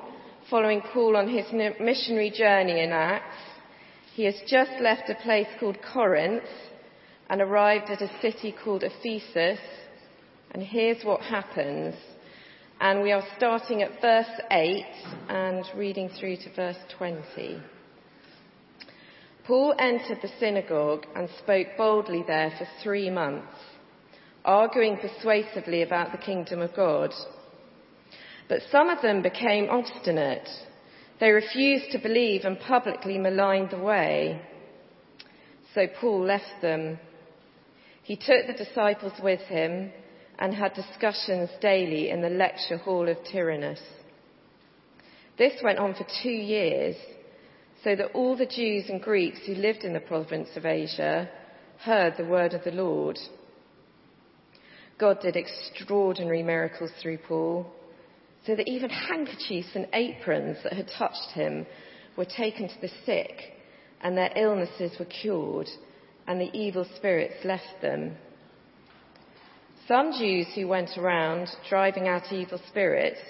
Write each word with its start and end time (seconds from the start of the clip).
following 0.51 0.83
Paul 0.93 1.17
on 1.17 1.27
his 1.27 1.51
missionary 1.79 2.29
journey 2.29 2.79
in 2.79 2.91
Acts. 2.91 3.41
He 4.13 4.25
has 4.25 4.35
just 4.47 4.69
left 4.79 5.09
a 5.09 5.15
place 5.15 5.47
called 5.59 5.79
Corinth 5.81 6.43
and 7.31 7.41
arrived 7.41 7.89
at 7.89 8.03
a 8.03 8.21
city 8.21 8.53
called 8.63 8.83
Ephesus. 8.83 9.57
And 10.51 10.61
here's 10.61 11.03
what 11.03 11.21
happens. 11.21 11.95
And 12.79 13.01
we 13.01 13.11
are 13.11 13.23
starting 13.35 13.81
at 13.81 13.99
verse 14.01 14.29
8 14.51 14.85
and 15.29 15.65
reading 15.75 16.09
through 16.09 16.37
to 16.37 16.53
verse 16.55 16.77
20. 16.95 17.59
Paul 19.47 19.73
entered 19.79 20.19
the 20.21 20.29
synagogue 20.39 21.07
and 21.15 21.27
spoke 21.39 21.69
boldly 21.75 22.23
there 22.27 22.53
for 22.55 22.67
three 22.83 23.09
months, 23.09 23.55
arguing 24.45 24.97
persuasively 24.97 25.81
about 25.81 26.11
the 26.11 26.19
kingdom 26.19 26.61
of 26.61 26.75
God. 26.75 27.13
But 28.47 28.61
some 28.71 28.89
of 28.89 29.01
them 29.01 29.23
became 29.23 29.71
obstinate. 29.71 30.47
They 31.19 31.31
refused 31.31 31.91
to 31.93 31.99
believe 31.99 32.45
and 32.45 32.59
publicly 32.59 33.17
maligned 33.17 33.71
the 33.71 33.79
way. 33.79 34.39
So 35.73 35.87
Paul 35.99 36.25
left 36.25 36.61
them. 36.61 36.99
He 38.03 38.17
took 38.17 38.45
the 38.45 38.63
disciples 38.63 39.13
with 39.23 39.41
him 39.41 39.91
and 40.39 40.53
had 40.53 40.73
discussions 40.73 41.49
daily 41.61 42.09
in 42.09 42.21
the 42.21 42.29
lecture 42.29 42.77
hall 42.77 43.09
of 43.09 43.17
Tyrannus. 43.31 43.81
This 45.37 45.53
went 45.63 45.79
on 45.79 45.93
for 45.93 46.05
two 46.21 46.29
years, 46.29 46.95
so 47.83 47.95
that 47.95 48.11
all 48.13 48.35
the 48.35 48.45
Jews 48.45 48.85
and 48.89 49.01
Greeks 49.01 49.39
who 49.45 49.55
lived 49.55 49.83
in 49.83 49.93
the 49.93 49.99
province 49.99 50.49
of 50.55 50.65
Asia 50.65 51.29
heard 51.79 52.15
the 52.17 52.25
word 52.25 52.53
of 52.53 52.63
the 52.63 52.71
Lord. 52.71 53.19
God 54.97 55.21
did 55.21 55.35
extraordinary 55.35 56.41
miracles 56.41 56.91
through 57.01 57.19
Paul, 57.19 57.71
so 58.45 58.55
that 58.55 58.67
even 58.67 58.89
handkerchiefs 58.89 59.69
and 59.75 59.87
aprons 59.93 60.57
that 60.63 60.73
had 60.73 60.89
touched 60.97 61.31
him 61.33 61.67
were 62.15 62.25
taken 62.25 62.67
to 62.67 62.81
the 62.81 62.91
sick, 63.05 63.53
and 64.01 64.17
their 64.17 64.31
illnesses 64.35 64.97
were 64.97 65.05
cured, 65.05 65.69
and 66.27 66.41
the 66.41 66.51
evil 66.57 66.85
spirits 66.95 67.43
left 67.43 67.81
them. 67.81 68.15
Some 69.87 70.11
Jews 70.19 70.47
who 70.53 70.67
went 70.67 70.97
around 70.97 71.47
driving 71.69 72.09
out 72.09 72.33
evil 72.33 72.59
spirits 72.67 73.21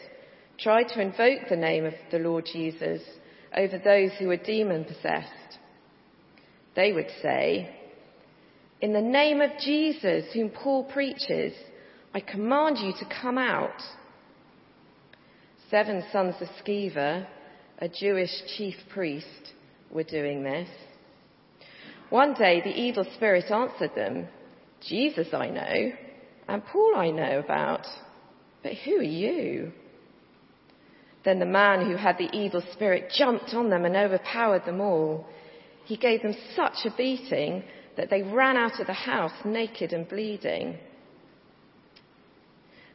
tried 0.58 0.88
to 0.89 1.02
invoke 1.02 1.49
the 1.49 1.55
name 1.55 1.86
of 1.86 1.94
the 2.09 2.17
Lord 2.17 2.45
Jesus 2.52 3.02
over 3.55 3.77
those 3.77 4.09
who 4.17 4.30
were 4.30 4.38
demon 4.38 4.83
possessed. 4.83 5.59
They 6.75 6.94
would 6.94 7.11
say, 7.22 7.75
In 8.81 8.91
the 8.91 9.02
name 9.02 9.39
of 9.39 9.52
Jesus, 9.64 10.33
whom 10.33 10.49
Paul 10.49 10.86
preaches, 10.86 11.53
I 12.16 12.22
command 12.22 12.80
you 12.80 12.92
to 12.94 13.21
come 13.21 13.38
out. 13.38 13.80
Seven 15.69 16.03
sons 16.11 16.36
of 16.42 16.47
Sceva, 16.66 17.27
a 17.77 17.88
Jewish 17.88 18.31
chief 18.58 18.75
priest, 18.92 19.53
were 19.92 20.03
doing 20.03 20.42
this. 20.42 20.69
One 22.09 22.33
day 22.33 22.61
the 22.61 22.75
evil 22.75 23.05
spirit 23.16 23.52
answered 23.52 23.92
them, 23.95 24.27
Jesus 24.81 25.27
I 25.33 25.49
know 25.49 25.92
and 26.47 26.65
Paul 26.65 26.93
I 26.95 27.11
know 27.11 27.39
about, 27.39 27.85
but 28.63 28.73
who 28.85 28.97
are 28.97 29.03
you? 29.03 29.71
Then 31.25 31.39
the 31.39 31.45
man 31.45 31.85
who 31.85 31.95
had 31.95 32.17
the 32.17 32.29
evil 32.31 32.63
spirit 32.73 33.11
jumped 33.15 33.53
on 33.53 33.69
them 33.69 33.85
and 33.85 33.95
overpowered 33.95 34.65
them 34.65 34.79
all. 34.79 35.27
He 35.85 35.97
gave 35.97 36.21
them 36.21 36.35
such 36.55 36.85
a 36.85 36.95
beating 36.95 37.63
that 37.97 38.09
they 38.09 38.21
ran 38.21 38.55
out 38.55 38.79
of 38.79 38.87
the 38.87 38.93
house 38.93 39.33
naked 39.43 39.91
and 39.91 40.07
bleeding. 40.07 40.77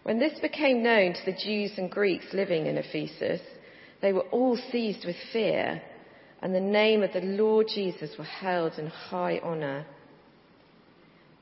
When 0.03 0.19
this 0.19 0.39
became 0.41 0.83
known 0.83 1.13
to 1.13 1.25
the 1.27 1.39
Jews 1.45 1.73
and 1.77 1.91
Greeks 1.91 2.27
living 2.33 2.67
in 2.67 2.79
Ephesus, 2.79 3.41
they 4.01 4.13
were 4.13 4.27
all 4.31 4.59
seized 4.71 5.05
with 5.05 5.17
fear, 5.33 5.81
and 6.41 6.55
the 6.55 6.61
name 6.61 7.03
of 7.03 7.13
the 7.13 7.21
Lord 7.21 7.69
Jesus 7.73 8.17
was 8.19 8.27
held 8.27 8.79
in 8.79 8.87
high 8.87 9.39
honour. 9.39 9.87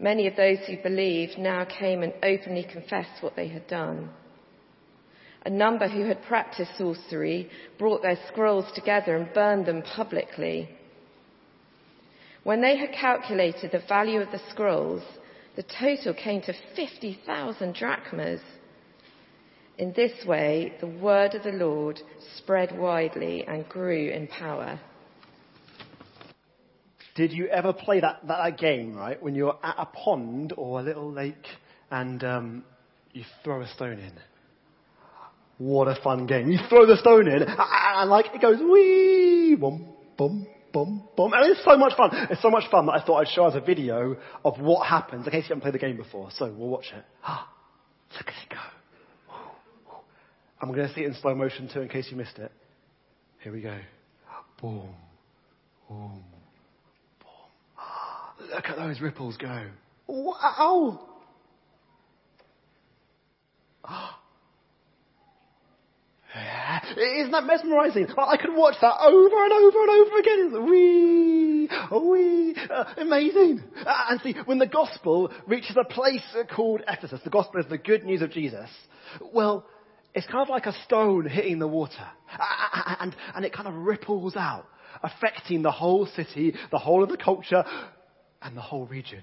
Many 0.01 0.27
of 0.27 0.35
those 0.35 0.61
who 0.61 0.79
believed 0.79 1.37
now 1.39 1.67
came 1.67 2.03
and 2.03 2.15
openly 2.23 2.65
confessed 2.65 3.23
what 3.23 3.37
they 3.37 3.49
had 3.49 3.67
done. 3.67 4.09
A 5.45 5.51
number 5.51 5.89
who 5.89 6.07
had 6.07 6.23
practiced 6.23 6.77
sorcery 6.79 7.51
brought 7.79 8.01
their 8.01 8.19
scrolls 8.29 8.65
together 8.75 9.15
and 9.15 9.33
burned 9.35 9.67
them 9.67 9.83
publicly. 9.83 10.71
When 12.45 12.63
they 12.63 12.77
had 12.79 12.93
calculated 12.93 13.73
the 13.73 13.83
value 13.87 14.23
of 14.23 14.31
the 14.33 14.41
scrolls, 14.51 15.03
the 15.57 15.63
total 15.63 16.15
came 16.15 16.41
to 16.43 16.55
50,000 16.75 17.75
drachmas. 17.75 18.41
In 19.77 19.93
this 19.93 20.25
way, 20.25 20.75
the 20.81 20.87
word 20.87 21.35
of 21.35 21.43
the 21.43 21.53
Lord 21.53 22.01
spread 22.37 22.79
widely 22.79 23.45
and 23.47 23.69
grew 23.69 24.09
in 24.09 24.29
power. 24.29 24.81
Did 27.21 27.33
you 27.33 27.49
ever 27.49 27.75
play 27.75 28.01
that, 28.01 28.27
that 28.29 28.57
game, 28.57 28.97
right, 28.97 29.23
when 29.23 29.35
you're 29.35 29.59
at 29.63 29.75
a 29.77 29.85
pond 29.85 30.55
or 30.57 30.81
a 30.81 30.83
little 30.83 31.13
lake 31.13 31.47
and 31.91 32.25
um, 32.25 32.65
you 33.13 33.25
throw 33.45 33.61
a 33.61 33.69
stone 33.69 33.99
in? 33.99 34.13
What 35.59 35.87
a 35.87 36.01
fun 36.03 36.27
game. 36.27 36.51
You 36.51 36.59
throw 36.71 36.87
the 36.87 36.97
stone 36.97 37.29
in 37.29 37.43
and 37.47 38.09
like 38.09 38.35
it 38.35 38.41
goes 38.41 38.59
wee, 38.59 39.55
boom, 39.55 39.87
boom, 40.17 40.47
boom, 40.73 41.03
boom. 41.15 41.33
And 41.35 41.51
it's 41.51 41.63
so 41.63 41.77
much 41.77 41.95
fun. 41.95 42.09
It's 42.31 42.41
so 42.41 42.49
much 42.49 42.71
fun 42.71 42.87
that 42.87 42.93
I 42.93 43.05
thought 43.05 43.17
I'd 43.17 43.29
show 43.29 43.45
us 43.45 43.55
a 43.55 43.61
video 43.61 44.17
of 44.43 44.59
what 44.59 44.89
happens 44.89 45.27
in 45.27 45.31
case 45.31 45.45
you 45.45 45.49
haven't 45.49 45.61
played 45.61 45.75
the 45.75 45.79
game 45.79 45.99
before. 45.99 46.31
So 46.33 46.47
we'll 46.47 46.71
watch 46.71 46.87
it. 46.97 47.05
Ah, 47.23 47.53
look 48.17 48.29
at 48.29 48.33
it 48.33 48.49
go. 48.49 49.37
We're 50.67 50.75
going 50.75 50.89
to 50.89 50.95
see 50.95 51.03
it 51.03 51.09
in 51.09 51.15
slow 51.21 51.35
motion 51.35 51.69
too 51.71 51.83
in 51.83 51.91
case 51.91 52.07
you 52.11 52.17
missed 52.17 52.39
it. 52.39 52.51
Here 53.41 53.53
we 53.53 53.61
go. 53.61 53.77
Boom, 54.63 54.95
boom, 55.87 56.25
Look 58.55 58.67
at 58.69 58.77
those 58.77 59.01
ripples 59.01 59.37
go. 59.37 59.67
Wow! 60.09 61.01
Isn't 66.97 67.33
that 67.33 67.45
mesmerizing? 67.45 68.09
I 68.17 68.37
could 68.37 68.55
watch 68.55 68.75
that 68.81 68.95
over 69.01 69.45
and 69.45 69.53
over 69.53 69.83
and 69.83 69.91
over 69.91 70.19
again. 70.19 70.71
Wee, 70.71 71.69
wee, 71.93 72.57
uh, 72.71 72.85
amazing. 72.99 73.63
Uh, 73.85 74.05
and 74.11 74.21
see, 74.21 74.35
when 74.45 74.59
the 74.59 74.67
gospel 74.67 75.33
reaches 75.47 75.77
a 75.81 75.85
place 75.85 76.23
called 76.55 76.83
Ephesus, 76.89 77.21
the 77.25 77.31
gospel 77.31 77.61
is 77.61 77.67
the 77.69 77.79
good 77.79 78.05
news 78.05 78.23
of 78.23 78.31
Jesus. 78.31 78.69
Well, 79.33 79.67
it's 80.15 80.27
kind 80.27 80.43
of 80.43 80.49
like 80.49 80.67
a 80.67 80.75
stone 80.85 81.29
hitting 81.29 81.59
the 81.59 81.69
water, 81.69 82.07
and 83.01 83.15
and 83.35 83.45
it 83.45 83.53
kind 83.53 83.69
of 83.69 83.75
ripples 83.75 84.37
out, 84.37 84.67
affecting 85.03 85.63
the 85.63 85.71
whole 85.71 86.07
city, 86.07 86.55
the 86.71 86.79
whole 86.79 87.03
of 87.03 87.09
the 87.09 87.17
culture, 87.17 87.65
and 88.43 88.57
the 88.57 88.61
whole 88.61 88.87
region. 88.87 89.23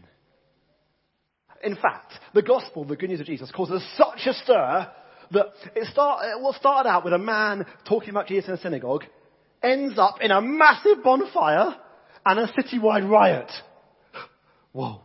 In 1.63 1.75
fact, 1.75 2.13
the 2.33 2.41
gospel, 2.41 2.85
the 2.85 2.95
good 2.95 3.09
news 3.09 3.19
of 3.19 3.25
Jesus, 3.25 3.51
causes 3.51 3.83
such 3.97 4.27
a 4.27 4.33
stir 4.33 4.91
that 5.31 5.45
it 5.75 5.85
start, 5.91 6.23
uh, 6.23 6.39
what 6.39 6.55
started 6.55 6.87
out 6.87 7.03
with 7.03 7.13
a 7.13 7.17
man 7.17 7.65
talking 7.87 8.09
about 8.09 8.27
Jesus 8.27 8.47
in 8.47 8.53
a 8.53 8.57
synagogue 8.57 9.03
ends 9.63 9.97
up 9.97 10.21
in 10.21 10.31
a 10.31 10.41
massive 10.41 11.03
bonfire 11.03 11.75
and 12.25 12.39
a 12.39 12.47
citywide 12.53 13.09
riot. 13.09 13.51
Whoa. 14.71 15.01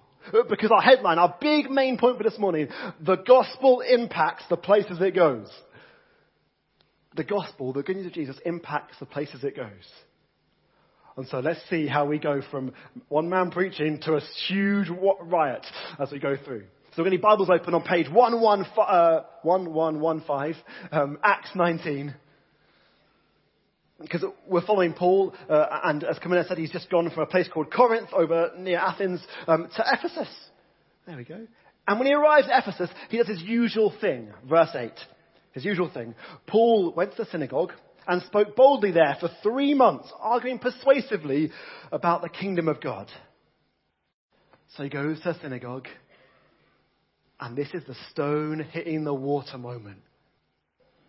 Because 0.49 0.71
our 0.71 0.83
headline, 0.83 1.19
our 1.19 1.37
big 1.41 1.71
main 1.71 1.99
point 1.99 2.17
for 2.17 2.23
this 2.23 2.39
morning, 2.39 2.69
the 3.01 3.17
gospel 3.17 3.81
impacts 3.81 4.45
the 4.49 4.57
places 4.57 5.01
it 5.01 5.15
goes. 5.15 5.49
The 7.17 7.25
gospel, 7.25 7.73
the 7.73 7.83
good 7.83 7.97
news 7.97 8.07
of 8.07 8.13
Jesus, 8.13 8.37
impacts 8.45 8.99
the 9.01 9.07
places 9.07 9.43
it 9.43 9.57
goes. 9.57 9.69
And 11.17 11.27
so 11.29 11.41
let's 11.41 11.61
see 11.69 11.87
how 11.87 12.07
we 12.07 12.19
go 12.19 12.41
from 12.51 12.73
one 13.09 13.29
man 13.29 13.51
preaching 13.51 14.01
to 14.03 14.15
a 14.15 14.21
huge 14.49 14.89
riot 14.89 15.67
as 15.99 16.11
we 16.11 16.19
go 16.19 16.37
through. 16.43 16.65
So 16.95 17.03
we're 17.03 17.09
going 17.09 17.19
to 17.19 17.23
Bibles 17.23 17.51
open 17.51 17.75
on 17.75 17.83
page 17.83 18.09
1115, 18.11 18.85
uh, 18.87 19.23
1115 19.43 20.63
um, 20.91 21.19
Acts 21.23 21.51
19. 21.55 22.15
Because 24.01 24.25
we're 24.49 24.67
following 24.67 24.95
Paul, 24.95 25.33
uh, 25.49 25.81
and 25.85 26.03
as 26.05 26.19
Camilla 26.19 26.45
said, 26.47 26.59
he's 26.59 26.73
just 26.73 26.91
gone 26.91 27.09
from 27.11 27.23
a 27.23 27.27
place 27.27 27.49
called 27.53 27.73
Corinth 27.73 28.09
over 28.13 28.51
near 28.59 28.79
Athens 28.79 29.25
um, 29.47 29.69
to 29.77 29.85
Ephesus. 29.91 30.29
There 31.07 31.17
we 31.17 31.25
go. 31.25 31.47
And 31.87 31.99
when 31.99 32.07
he 32.07 32.15
arrives 32.15 32.49
at 32.51 32.63
Ephesus, 32.63 32.91
he 33.11 33.19
does 33.19 33.29
his 33.29 33.43
usual 33.43 33.93
thing. 34.01 34.31
Verse 34.49 34.75
8. 34.75 34.91
His 35.53 35.65
usual 35.65 35.91
thing. 35.91 36.15
Paul 36.47 36.93
went 36.97 37.13
to 37.13 37.25
the 37.25 37.31
synagogue 37.31 37.73
and 38.07 38.23
spoke 38.23 38.57
boldly 38.57 38.91
there 38.91 39.17
for 39.21 39.31
three 39.43 39.75
months, 39.75 40.11
arguing 40.19 40.59
persuasively 40.59 41.51
about 41.91 42.23
the 42.23 42.29
kingdom 42.29 42.69
of 42.69 42.81
God. 42.81 43.09
So 44.77 44.85
he 44.85 44.89
goes 44.89 45.21
to 45.21 45.37
synagogue, 45.41 45.89
and 47.41 47.57
this 47.57 47.69
is 47.75 47.85
the 47.87 47.97
stone 48.11 48.61
hitting 48.61 49.05
the 49.05 49.15
water 49.15 49.59
moment. 49.59 50.01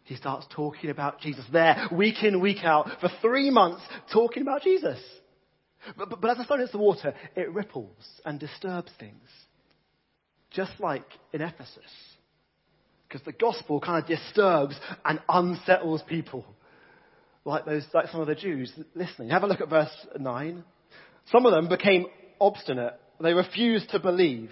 He 0.03 0.15
starts 0.15 0.45
talking 0.53 0.89
about 0.89 1.21
Jesus 1.21 1.45
there, 1.51 1.87
week 1.91 2.23
in, 2.23 2.41
week 2.41 2.63
out, 2.63 2.89
for 2.99 3.09
three 3.21 3.49
months, 3.49 3.81
talking 4.11 4.41
about 4.41 4.61
Jesus. 4.61 4.99
But, 5.97 6.09
but, 6.09 6.21
but 6.21 6.31
as 6.31 6.37
the 6.37 6.43
stone 6.43 6.59
hits 6.59 6.71
the 6.71 6.77
water, 6.77 7.13
it 7.35 7.53
ripples 7.53 7.95
and 8.25 8.39
disturbs 8.39 8.91
things. 8.99 9.29
Just 10.51 10.73
like 10.79 11.05
in 11.31 11.41
Ephesus. 11.41 11.79
Because 13.07 13.25
the 13.25 13.31
gospel 13.31 13.79
kind 13.79 14.03
of 14.03 14.09
disturbs 14.09 14.75
and 15.05 15.19
unsettles 15.29 16.01
people. 16.07 16.45
Like 17.45 17.65
those, 17.65 17.85
like 17.93 18.07
some 18.07 18.21
of 18.21 18.27
the 18.27 18.35
Jews 18.35 18.71
listening. 18.95 19.29
Have 19.29 19.43
a 19.43 19.47
look 19.47 19.61
at 19.61 19.69
verse 19.69 19.93
9. 20.17 20.63
Some 21.31 21.45
of 21.45 21.51
them 21.51 21.67
became 21.67 22.05
obstinate. 22.39 22.99
They 23.19 23.33
refused 23.33 23.89
to 23.89 23.99
believe 23.99 24.51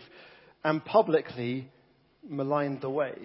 and 0.64 0.84
publicly 0.84 1.70
maligned 2.28 2.82
the 2.82 2.90
way. 2.90 3.16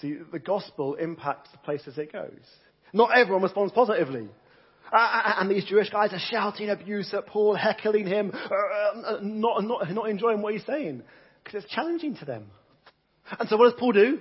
See, 0.00 0.16
the 0.30 0.38
gospel 0.38 0.94
impacts 0.94 1.50
the 1.52 1.58
places 1.58 1.98
it 1.98 2.12
goes. 2.12 2.30
Not 2.92 3.16
everyone 3.16 3.42
responds 3.42 3.72
positively. 3.72 4.28
Uh, 4.92 5.34
and 5.38 5.50
these 5.50 5.64
Jewish 5.64 5.88
guys 5.90 6.12
are 6.12 6.18
shouting 6.30 6.68
abuse 6.68 7.14
at 7.14 7.26
Paul, 7.26 7.54
heckling 7.54 8.06
him, 8.06 8.32
uh, 8.34 9.18
not, 9.22 9.64
not, 9.64 9.90
not 9.90 10.10
enjoying 10.10 10.42
what 10.42 10.52
he's 10.52 10.66
saying, 10.66 11.02
because 11.42 11.64
it's 11.64 11.72
challenging 11.72 12.16
to 12.16 12.24
them. 12.24 12.46
And 13.38 13.48
so 13.48 13.56
what 13.56 13.70
does 13.70 13.78
Paul 13.78 13.92
do? 13.92 14.18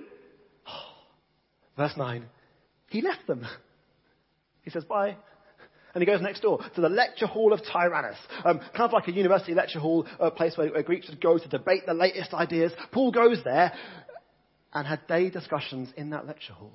Verse 1.78 1.94
9. 1.98 2.26
He 2.88 3.02
left 3.02 3.28
them. 3.28 3.46
He 4.64 4.70
says, 4.70 4.84
bye. 4.84 5.16
And 5.94 6.02
he 6.02 6.06
goes 6.06 6.22
next 6.22 6.42
door 6.42 6.60
to 6.76 6.82
the 6.82 6.90
lecture 6.90 7.28
hall 7.28 7.52
of 7.52 7.62
Tyrannus, 7.72 8.18
um, 8.46 8.60
kind 8.60 8.82
of 8.84 8.94
like 8.94 9.08
a 9.08 9.12
university 9.12 9.54
lecture 9.54 9.80
hall, 9.80 10.08
a 10.20 10.32
place 10.32 10.58
where, 10.58 10.72
where 10.72 10.84
Greeks 10.84 11.10
would 11.10 11.22
go 11.22 11.38
to 11.38 11.48
debate 11.50 11.86
the 11.86 11.94
latest 11.94 12.34
ideas. 12.34 12.72
Paul 12.92 13.12
goes 13.12 13.44
there 13.44 13.74
and 14.74 14.88
had 14.88 15.06
day 15.08 15.30
discussions 15.30 15.90
in 15.98 16.12
that 16.12 16.26
lecture 16.26 16.54
hall. 16.54 16.72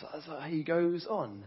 So, 0.00 0.06
so 0.24 0.40
he 0.40 0.62
goes 0.62 1.06
on 1.08 1.44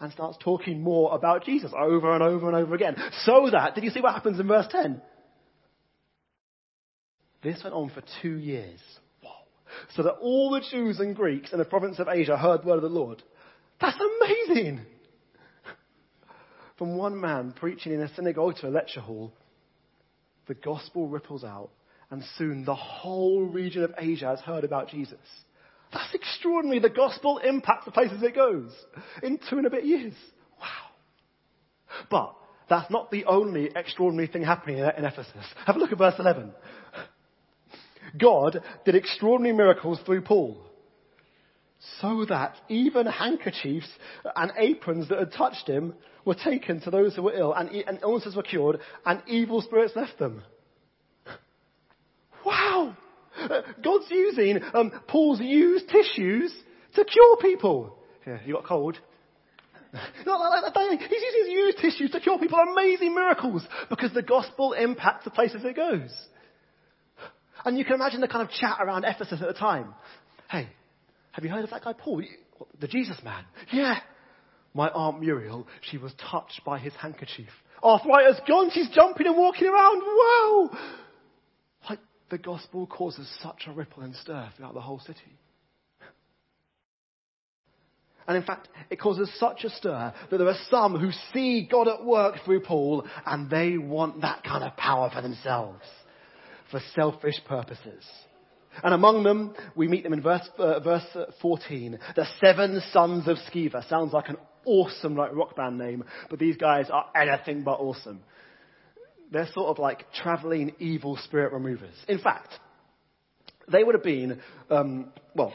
and 0.00 0.12
starts 0.12 0.36
talking 0.42 0.82
more 0.82 1.14
about 1.14 1.44
Jesus 1.44 1.72
over 1.76 2.12
and 2.12 2.22
over 2.22 2.46
and 2.48 2.56
over 2.56 2.74
again. 2.74 2.96
So 3.24 3.48
that, 3.50 3.74
did 3.74 3.84
you 3.84 3.90
see 3.90 4.00
what 4.00 4.12
happens 4.12 4.38
in 4.38 4.46
verse 4.46 4.66
10? 4.70 5.00
This 7.42 7.62
went 7.62 7.74
on 7.74 7.90
for 7.90 8.02
two 8.20 8.36
years. 8.36 8.80
So 9.94 10.02
that 10.02 10.14
all 10.20 10.50
the 10.50 10.64
Jews 10.70 11.00
and 11.00 11.14
Greeks 11.14 11.52
in 11.52 11.58
the 11.58 11.64
province 11.64 11.98
of 11.98 12.08
Asia 12.08 12.36
heard 12.36 12.62
the 12.62 12.66
word 12.66 12.76
of 12.76 12.82
the 12.82 12.88
Lord. 12.88 13.22
That's 13.80 13.98
amazing! 14.20 14.80
From 16.78 16.96
one 16.96 17.20
man 17.20 17.52
preaching 17.56 17.92
in 17.92 18.02
a 18.02 18.14
synagogue 18.14 18.56
to 18.60 18.68
a 18.68 18.70
lecture 18.70 19.00
hall, 19.00 19.32
the 20.46 20.54
gospel 20.54 21.08
ripples 21.08 21.42
out, 21.42 21.70
and 22.10 22.22
soon 22.36 22.64
the 22.64 22.74
whole 22.74 23.42
region 23.42 23.82
of 23.82 23.94
Asia 23.98 24.26
has 24.26 24.40
heard 24.40 24.64
about 24.64 24.88
Jesus. 24.88 25.18
That's 25.92 26.14
extraordinary. 26.14 26.80
The 26.80 26.90
gospel 26.90 27.38
impacts 27.38 27.86
the 27.86 27.92
places 27.92 28.22
it 28.22 28.34
goes 28.34 28.70
in 29.22 29.38
two 29.48 29.56
and 29.56 29.66
a 29.66 29.70
bit 29.70 29.84
years. 29.84 30.14
Wow. 30.60 30.66
But 32.10 32.36
that's 32.68 32.90
not 32.90 33.10
the 33.10 33.24
only 33.24 33.70
extraordinary 33.74 34.26
thing 34.26 34.42
happening 34.42 34.78
in 34.78 35.04
Ephesus. 35.04 35.46
Have 35.66 35.76
a 35.76 35.78
look 35.78 35.92
at 35.92 35.98
verse 35.98 36.16
11. 36.18 36.52
God 38.18 38.62
did 38.84 38.94
extraordinary 38.94 39.56
miracles 39.56 40.00
through 40.04 40.22
Paul 40.22 40.58
so 42.00 42.24
that 42.28 42.56
even 42.68 43.06
handkerchiefs 43.06 43.88
and 44.34 44.52
aprons 44.56 45.08
that 45.08 45.18
had 45.18 45.32
touched 45.32 45.68
him 45.68 45.94
were 46.24 46.34
taken 46.34 46.80
to 46.80 46.90
those 46.90 47.14
who 47.14 47.22
were 47.22 47.34
ill 47.34 47.52
and, 47.52 47.70
and 47.70 47.98
illnesses 48.02 48.34
were 48.34 48.42
cured 48.42 48.80
and 49.04 49.22
evil 49.26 49.60
spirits 49.62 49.94
left 49.94 50.18
them. 50.18 50.42
Wow! 52.44 52.96
God's 53.82 54.06
using 54.10 54.60
um, 54.74 54.92
Paul's 55.08 55.40
used 55.40 55.88
tissues 55.88 56.54
to 56.94 57.04
cure 57.04 57.36
people. 57.38 57.98
Yeah, 58.26 58.38
you 58.44 58.54
got 58.54 58.64
cold? 58.64 58.98
He's 59.92 60.26
using 60.26 61.40
his 61.44 61.48
used 61.48 61.78
tissues 61.78 62.10
to 62.12 62.20
cure 62.20 62.38
people. 62.38 62.58
Amazing 62.58 63.14
miracles 63.14 63.62
because 63.88 64.12
the 64.12 64.22
gospel 64.22 64.72
impacts 64.72 65.24
the 65.24 65.30
places 65.30 65.62
it 65.64 65.76
goes. 65.76 66.10
And 67.64 67.78
you 67.78 67.84
can 67.84 67.94
imagine 67.94 68.20
the 68.20 68.28
kind 68.28 68.46
of 68.46 68.50
chat 68.50 68.78
around 68.80 69.04
Ephesus 69.04 69.40
at 69.40 69.48
the 69.48 69.54
time. 69.54 69.94
Hey, 70.50 70.68
have 71.36 71.44
you 71.44 71.50
heard 71.50 71.64
of 71.64 71.70
that 71.70 71.84
guy 71.84 71.92
Paul? 71.92 72.22
The 72.80 72.88
Jesus 72.88 73.18
man. 73.22 73.44
Yeah. 73.70 73.98
My 74.72 74.88
Aunt 74.88 75.20
Muriel, 75.20 75.66
she 75.82 75.98
was 75.98 76.12
touched 76.30 76.62
by 76.64 76.78
his 76.78 76.94
handkerchief. 76.94 77.50
Arthritis 77.82 78.40
gone, 78.48 78.70
she's 78.72 78.88
jumping 78.88 79.26
and 79.26 79.36
walking 79.36 79.68
around. 79.68 80.02
Wow! 80.02 80.70
Like 81.90 81.98
the 82.30 82.38
gospel 82.38 82.86
causes 82.86 83.30
such 83.42 83.64
a 83.66 83.72
ripple 83.72 84.02
and 84.02 84.14
stir 84.14 84.48
throughout 84.56 84.72
the 84.72 84.80
whole 84.80 84.98
city. 85.00 85.36
And 88.26 88.38
in 88.38 88.42
fact, 88.42 88.68
it 88.88 88.98
causes 88.98 89.30
such 89.38 89.64
a 89.64 89.70
stir 89.70 90.14
that 90.30 90.38
there 90.38 90.48
are 90.48 90.58
some 90.70 90.98
who 90.98 91.10
see 91.34 91.68
God 91.70 91.86
at 91.86 92.02
work 92.02 92.36
through 92.46 92.60
Paul 92.60 93.06
and 93.26 93.50
they 93.50 93.76
want 93.76 94.22
that 94.22 94.42
kind 94.42 94.64
of 94.64 94.74
power 94.78 95.10
for 95.14 95.20
themselves, 95.20 95.84
for 96.70 96.80
selfish 96.94 97.36
purposes. 97.46 98.04
And 98.82 98.94
among 98.94 99.22
them, 99.22 99.54
we 99.74 99.88
meet 99.88 100.02
them 100.02 100.12
in 100.12 100.22
verse, 100.22 100.48
uh, 100.58 100.80
verse 100.80 101.06
14. 101.40 101.98
The 102.14 102.26
seven 102.40 102.82
sons 102.92 103.28
of 103.28 103.38
Sceva. 103.52 103.88
Sounds 103.88 104.12
like 104.12 104.28
an 104.28 104.36
awesome 104.64 105.16
like 105.16 105.34
rock 105.34 105.56
band 105.56 105.78
name, 105.78 106.04
but 106.28 106.38
these 106.38 106.56
guys 106.56 106.86
are 106.90 107.06
anything 107.14 107.62
but 107.62 107.80
awesome. 107.80 108.20
They're 109.30 109.48
sort 109.54 109.68
of 109.68 109.78
like 109.78 110.12
traveling 110.12 110.74
evil 110.78 111.16
spirit 111.16 111.52
removers. 111.52 111.94
In 112.08 112.18
fact, 112.18 112.48
they 113.70 113.82
would 113.82 113.94
have 113.94 114.04
been, 114.04 114.40
um, 114.70 115.12
well, 115.34 115.52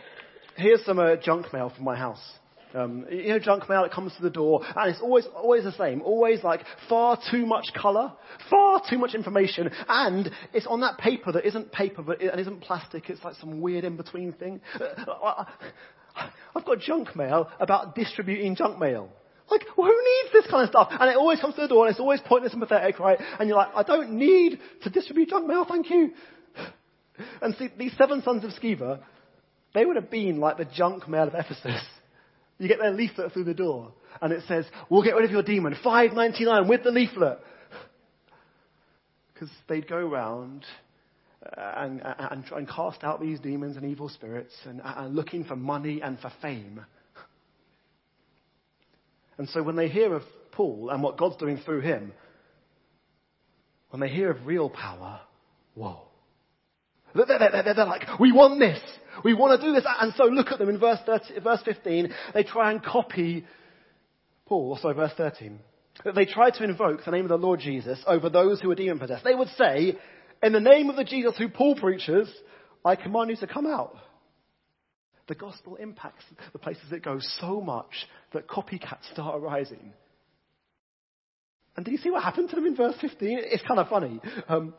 here's 0.57 0.83
some 0.85 1.00
uh, 1.00 1.15
junk 1.18 1.53
mail 1.53 1.71
from 1.73 1.85
my 1.85 1.95
house. 1.95 2.21
Um, 2.73 3.06
you 3.12 3.29
know, 3.29 3.39
junk 3.39 3.68
mail 3.68 3.81
that 3.83 3.91
comes 3.91 4.15
to 4.15 4.21
the 4.21 4.29
door, 4.29 4.62
and 4.63 4.89
it's 4.89 5.01
always, 5.01 5.25
always 5.35 5.65
the 5.65 5.73
same. 5.73 6.01
Always 6.01 6.41
like 6.44 6.62
far 6.88 7.19
too 7.29 7.45
much 7.45 7.73
colour, 7.73 8.13
far 8.50 8.81
too 8.89 8.97
much 8.97 9.13
information, 9.13 9.69
and 9.89 10.31
it's 10.53 10.68
on 10.68 10.79
that 10.81 10.97
paper 10.97 11.33
that 11.33 11.45
isn't 11.45 11.71
paper, 11.71 12.01
but 12.01 12.21
it, 12.21 12.31
and 12.31 12.39
isn't 12.39 12.62
plastic. 12.62 13.09
It's 13.09 13.23
like 13.23 13.35
some 13.35 13.59
weird 13.59 13.83
in-between 13.83 14.33
thing. 14.33 14.62
Uh, 14.79 15.44
I've 16.56 16.65
got 16.65 16.79
junk 16.79 17.15
mail 17.15 17.50
about 17.59 17.94
distributing 17.95 18.56
junk 18.56 18.79
mail. 18.79 19.09
Like, 19.50 19.65
well, 19.75 19.88
who 19.88 19.94
needs 19.94 20.33
this 20.33 20.50
kind 20.50 20.63
of 20.63 20.69
stuff? 20.69 20.88
And 20.91 21.09
it 21.09 21.18
always 21.18 21.41
comes 21.41 21.56
to 21.56 21.62
the 21.62 21.68
door, 21.68 21.85
and 21.85 21.91
it's 21.91 22.00
always 22.00 22.21
pointless 22.21 22.53
and 22.53 22.62
pathetic, 22.62 23.00
right? 23.00 23.19
And 23.38 23.50
you're 23.50 23.57
like, 23.57 23.75
I 23.75 23.83
don't 23.83 24.13
need 24.13 24.59
to 24.83 24.89
distribute 24.89 25.27
junk 25.29 25.45
mail, 25.45 25.65
thank 25.68 25.89
you. 25.89 26.12
And 27.41 27.53
see, 27.56 27.69
these 27.77 27.91
seven 27.97 28.21
sons 28.21 28.45
of 28.45 28.51
Sceva, 28.51 29.00
they 29.73 29.85
would 29.85 29.97
have 29.97 30.09
been 30.09 30.39
like 30.39 30.57
the 30.57 30.65
junk 30.65 31.09
mail 31.09 31.23
of 31.23 31.35
Ephesus. 31.35 31.81
You 32.62 32.68
get 32.68 32.78
their 32.78 32.92
leaflet 32.92 33.34
through 33.34 33.46
the 33.46 33.56
door, 33.56 33.92
and 34.21 34.31
it 34.31 34.44
says, 34.47 34.68
"We'll 34.88 35.02
get 35.02 35.16
rid 35.16 35.26
of 35.26 35.31
your 35.31 35.42
demon, 35.42 35.76
five 35.83 36.14
ninety 36.14 36.45
nine 36.45 36.68
with 36.68 36.83
the 36.83 36.92
leaflet." 36.92 37.40
Because 39.33 39.50
they'd 39.68 39.88
go 39.88 39.97
around 39.97 40.64
uh, 41.44 41.59
and, 41.78 42.04
and, 42.06 42.44
and, 42.52 42.69
cast 42.69 43.04
out 43.04 43.19
these 43.19 43.40
demons 43.40 43.78
and 43.78 43.85
evil 43.85 44.09
spirits, 44.09 44.54
and, 44.66 44.80
and 44.85 45.16
looking 45.16 45.44
for 45.44 45.56
money 45.56 46.04
and 46.04 46.19
for 46.19 46.31
fame. 46.40 46.85
And 49.40 49.50
so 49.50 49.64
when 49.64 49.76
they 49.76 49.90
hear 49.90 50.14
of 50.14 50.21
Paul 50.52 50.92
and 50.92 51.02
what 51.02 51.18
God's 51.18 51.38
doing 51.38 51.57
through 51.66 51.81
him, 51.81 52.14
when 53.90 54.02
they 54.02 54.09
hear 54.09 54.30
of 54.30 54.45
real 54.45 54.69
power, 54.69 55.21
whoa. 55.74 56.10
They're, 57.15 57.25
they're, 57.25 57.73
they're, 57.73 57.85
like, 57.85 58.19
we 58.19 58.31
want 58.31 58.59
this. 58.59 58.80
We 59.23 59.33
want 59.33 59.59
to 59.59 59.68
do 59.68 59.73
this. 59.73 59.85
And 59.99 60.13
so 60.15 60.25
look 60.25 60.47
at 60.47 60.59
them 60.59 60.69
in 60.69 60.80
verse, 60.80 60.99
30, 61.06 61.39
verse 61.41 61.61
15. 61.63 62.13
They 62.33 62.44
try 62.44 62.71
and 62.71 62.83
copy 62.83 63.45
Paul, 64.51 64.77
sorry, 64.81 64.95
verse 64.95 65.13
13. 65.15 65.59
They 66.13 66.25
try 66.25 66.49
to 66.49 66.63
invoke 66.65 67.06
the 67.06 67.11
name 67.11 67.23
of 67.23 67.30
the 67.30 67.37
Lord 67.37 67.61
Jesus 67.61 68.03
over 68.06 68.30
those 68.30 68.59
who 68.59 68.69
are 68.69 68.75
demon 68.75 68.99
possessed. 68.99 69.23
They 69.23 69.33
would 69.33 69.47
say, 69.57 69.97
in 70.44 70.51
the 70.51 70.59
name 70.59 70.89
of 70.89 70.97
the 70.97 71.06
Jesus 71.06 71.37
who 71.37 71.47
Paul 71.47 71.75
preaches, 71.75 72.30
I 72.83 72.97
command 72.97 73.30
you 73.30 73.37
to 73.37 73.47
come 73.47 73.65
out. 73.65 73.95
The 75.27 75.35
gospel 75.35 75.77
impacts 75.77 76.25
the 76.51 76.59
places 76.59 76.91
it 76.91 77.01
goes 77.01 77.25
so 77.39 77.61
much 77.61 77.91
that 78.33 78.49
copycats 78.49 79.09
start 79.13 79.41
arising. 79.41 79.94
And 81.77 81.85
do 81.85 81.91
you 81.91 81.97
see 81.97 82.09
what 82.09 82.23
happened 82.23 82.49
to 82.49 82.56
them 82.57 82.65
in 82.65 82.75
verse 82.75 82.95
15? 82.99 83.39
It's 83.44 83.63
kind 83.63 83.80
of 83.80 83.87
funny. 83.87 84.19
Um, 84.49 84.73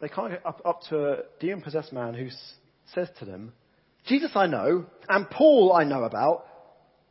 they 0.00 0.08
can't 0.08 0.30
get 0.30 0.46
up, 0.46 0.62
up 0.64 0.80
to 0.88 1.12
a 1.12 1.16
demon 1.40 1.62
possessed 1.62 1.92
man 1.92 2.14
who 2.14 2.28
says 2.94 3.08
to 3.18 3.24
them, 3.24 3.52
Jesus 4.06 4.30
I 4.34 4.46
know, 4.46 4.86
and 5.08 5.28
Paul 5.28 5.74
I 5.74 5.84
know 5.84 6.04
about, 6.04 6.46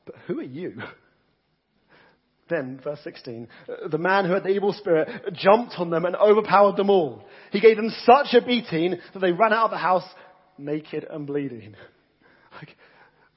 but 0.06 0.16
who 0.28 0.40
are 0.40 0.44
you? 0.44 0.82
Then, 2.50 2.82
verse 2.84 2.98
16, 3.04 3.48
the 3.92 4.00
man 4.00 4.26
who 4.26 4.34
had 4.34 4.42
the 4.42 4.50
evil 4.50 4.74
spirit 4.74 5.08
jumped 5.34 5.76
on 5.78 5.92
them 5.92 6.06
and 6.06 6.16
overpowered 6.16 6.78
them 6.78 6.90
all. 6.90 7.24
He 7.52 7.60
gave 7.60 7.78
them 7.78 7.92
such 8.04 8.34
a 8.34 8.44
beating 8.44 8.98
that 9.14 9.20
they 9.20 9.32
ran 9.32 9.54
out 9.54 9.66
of 9.66 9.70
the 9.70 9.78
house 9.78 10.04
naked 10.58 11.06
and 11.10 11.28
bleeding. 11.28 11.76
Like, 12.52 12.76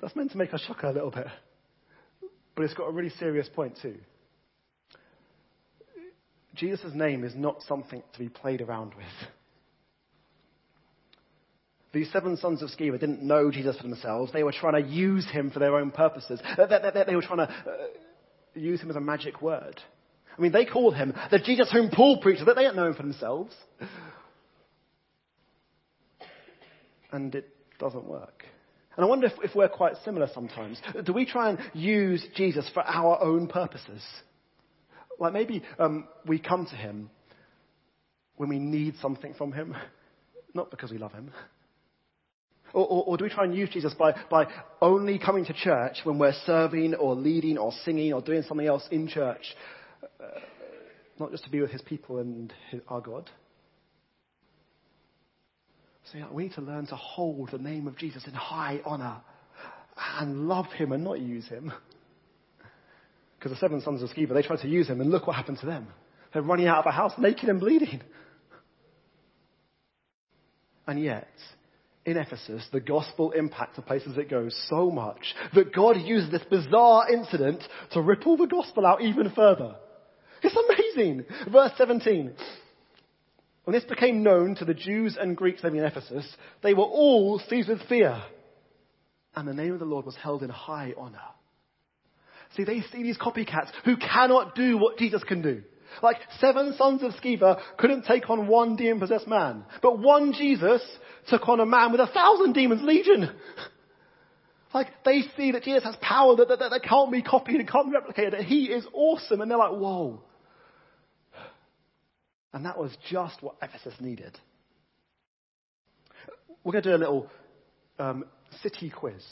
that's 0.00 0.16
meant 0.16 0.32
to 0.32 0.38
make 0.38 0.54
us 0.54 0.64
shock 0.66 0.82
a 0.84 0.88
little 0.88 1.10
bit. 1.10 1.26
But 2.56 2.64
it's 2.64 2.72
got 2.72 2.88
a 2.88 2.92
really 2.92 3.10
serious 3.10 3.46
point 3.54 3.78
too. 3.80 3.96
Jesus' 6.54 6.92
name 6.94 7.22
is 7.22 7.34
not 7.34 7.62
something 7.68 8.02
to 8.14 8.18
be 8.18 8.30
played 8.30 8.62
around 8.62 8.94
with. 8.94 9.28
These 11.92 12.10
seven 12.10 12.36
sons 12.38 12.62
of 12.62 12.70
Sceva 12.70 12.98
didn't 12.98 13.22
know 13.22 13.50
Jesus 13.50 13.76
for 13.76 13.82
themselves. 13.82 14.32
They 14.32 14.42
were 14.42 14.52
trying 14.52 14.82
to 14.82 14.88
use 14.88 15.26
him 15.26 15.50
for 15.50 15.58
their 15.58 15.76
own 15.76 15.90
purposes. 15.90 16.40
They, 16.56 16.64
they, 16.64 17.04
they, 17.06 17.14
were 17.14 17.22
trying 17.22 17.46
to 17.46 17.52
uh, 17.52 17.72
use 18.54 18.80
him 18.80 18.88
as 18.88 18.96
a 18.96 19.00
magic 19.00 19.42
word. 19.42 19.78
I 20.36 20.40
mean, 20.40 20.52
they 20.52 20.64
called 20.64 20.94
him 20.94 21.12
the 21.30 21.38
Jesus 21.38 21.70
whom 21.70 21.90
Paul 21.90 22.20
preached, 22.22 22.42
but 22.46 22.56
they 22.56 22.62
didn't 22.62 22.76
know 22.76 22.86
him 22.86 22.94
for 22.94 23.02
themselves. 23.02 23.54
And 27.10 27.34
it 27.34 27.48
doesn't 27.78 28.06
work. 28.06 28.44
And 28.96 29.04
I 29.04 29.08
wonder 29.08 29.26
if, 29.26 29.32
if 29.42 29.54
we're 29.54 29.68
quite 29.68 29.94
similar 30.04 30.28
sometimes. 30.32 30.80
Do 31.04 31.12
we 31.12 31.26
try 31.26 31.50
and 31.50 31.58
use 31.74 32.26
Jesus 32.34 32.68
for 32.72 32.82
our 32.82 33.22
own 33.22 33.48
purposes? 33.48 34.02
Like 35.18 35.34
maybe 35.34 35.62
um, 35.78 36.08
we 36.26 36.38
come 36.38 36.66
to 36.66 36.74
him 36.74 37.10
when 38.36 38.48
we 38.48 38.58
need 38.58 38.94
something 39.00 39.34
from 39.34 39.52
him, 39.52 39.76
not 40.54 40.70
because 40.70 40.90
we 40.90 40.98
love 40.98 41.12
him. 41.12 41.30
Or, 42.74 42.86
or, 42.86 43.04
or, 43.04 43.16
do 43.18 43.24
we 43.24 43.30
try 43.30 43.44
and 43.44 43.54
use 43.54 43.68
Jesus 43.70 43.92
by, 43.92 44.14
by 44.30 44.46
only 44.80 45.18
coming 45.18 45.44
to 45.44 45.52
church 45.52 45.98
when 46.04 46.18
we're 46.18 46.32
serving 46.46 46.94
or 46.94 47.14
leading 47.14 47.58
or 47.58 47.70
singing 47.84 48.14
or 48.14 48.22
doing 48.22 48.42
something 48.42 48.66
else 48.66 48.86
in 48.90 49.08
church? 49.08 49.44
Uh, 50.02 50.40
not 51.18 51.30
just 51.30 51.44
to 51.44 51.50
be 51.50 51.60
with 51.60 51.70
his 51.70 51.82
people 51.82 52.18
and 52.18 52.52
his, 52.70 52.80
our 52.88 53.02
God. 53.02 53.28
So 56.10 56.18
yeah, 56.18 56.26
we 56.30 56.44
need 56.44 56.54
to 56.54 56.62
learn 56.62 56.86
to 56.86 56.96
hold 56.96 57.50
the 57.50 57.58
name 57.58 57.86
of 57.86 57.96
Jesus 57.96 58.26
in 58.26 58.32
high 58.32 58.80
honor 58.84 59.20
and 60.18 60.48
love 60.48 60.66
him 60.66 60.92
and 60.92 61.04
not 61.04 61.20
use 61.20 61.46
him. 61.46 61.72
Because 63.38 63.52
the 63.52 63.58
seven 63.58 63.80
sons 63.80 64.02
of 64.02 64.08
Sceva, 64.10 64.34
they 64.34 64.42
tried 64.42 64.60
to 64.60 64.68
use 64.68 64.88
him 64.88 65.00
and 65.00 65.10
look 65.10 65.26
what 65.26 65.36
happened 65.36 65.58
to 65.60 65.66
them. 65.66 65.88
They're 66.32 66.42
running 66.42 66.66
out 66.66 66.78
of 66.78 66.86
a 66.86 66.92
house 66.92 67.12
naked 67.18 67.48
and 67.48 67.60
bleeding. 67.60 68.00
And 70.86 71.02
yet, 71.02 71.28
in 72.04 72.16
Ephesus, 72.16 72.66
the 72.72 72.80
gospel 72.80 73.30
impacts 73.32 73.76
the 73.76 73.82
places 73.82 74.18
it 74.18 74.28
goes 74.28 74.58
so 74.68 74.90
much 74.90 75.34
that 75.54 75.72
God 75.72 75.96
used 76.00 76.32
this 76.32 76.42
bizarre 76.50 77.10
incident 77.12 77.62
to 77.92 78.00
ripple 78.00 78.36
the 78.36 78.46
gospel 78.46 78.84
out 78.84 79.02
even 79.02 79.30
further. 79.30 79.76
It's 80.42 80.56
amazing. 80.56 81.24
Verse 81.50 81.70
17. 81.76 82.32
When 83.64 83.74
this 83.74 83.84
became 83.84 84.24
known 84.24 84.56
to 84.56 84.64
the 84.64 84.74
Jews 84.74 85.16
and 85.20 85.36
Greeks 85.36 85.62
living 85.62 85.78
in 85.78 85.84
Ephesus, 85.86 86.26
they 86.62 86.74
were 86.74 86.82
all 86.82 87.40
seized 87.48 87.68
with 87.68 87.86
fear. 87.88 88.20
And 89.36 89.46
the 89.46 89.54
name 89.54 89.72
of 89.72 89.78
the 89.78 89.84
Lord 89.84 90.04
was 90.04 90.16
held 90.16 90.42
in 90.42 90.50
high 90.50 90.94
honor. 90.98 91.18
See, 92.56 92.64
they 92.64 92.80
see 92.92 93.04
these 93.04 93.16
copycats 93.16 93.70
who 93.84 93.96
cannot 93.96 94.56
do 94.56 94.76
what 94.76 94.98
Jesus 94.98 95.22
can 95.22 95.40
do. 95.40 95.62
Like 96.02 96.16
seven 96.40 96.74
sons 96.76 97.02
of 97.02 97.12
Sceva 97.12 97.60
couldn't 97.78 98.04
take 98.04 98.28
on 98.30 98.46
one 98.46 98.76
demon 98.76 99.00
possessed 99.00 99.28
man. 99.28 99.64
But 99.82 99.98
one 99.98 100.32
Jesus 100.32 100.82
took 101.28 101.48
on 101.48 101.60
a 101.60 101.66
man 101.66 101.92
with 101.92 102.00
a 102.00 102.06
thousand 102.06 102.52
demons, 102.52 102.82
legion. 102.82 103.30
Like 104.74 104.88
they 105.04 105.22
see 105.36 105.52
that 105.52 105.64
Jesus 105.64 105.84
has 105.84 105.96
power 106.00 106.34
that, 106.36 106.48
that, 106.48 106.58
that 106.58 106.82
can't 106.82 107.12
be 107.12 107.22
copied 107.22 107.56
and 107.56 107.68
can't 107.68 107.90
be 107.90 107.96
replicated. 107.96 108.32
That 108.32 108.44
he 108.44 108.64
is 108.64 108.86
awesome. 108.92 109.40
And 109.40 109.50
they're 109.50 109.58
like, 109.58 109.72
whoa. 109.72 110.22
And 112.54 112.64
that 112.64 112.78
was 112.78 112.90
just 113.10 113.42
what 113.42 113.56
Ephesus 113.62 113.94
needed. 114.00 114.38
We're 116.64 116.72
going 116.72 116.84
to 116.84 116.90
do 116.90 116.96
a 116.96 116.98
little 116.98 117.30
um, 117.98 118.24
city 118.62 118.90
quiz. 118.90 119.22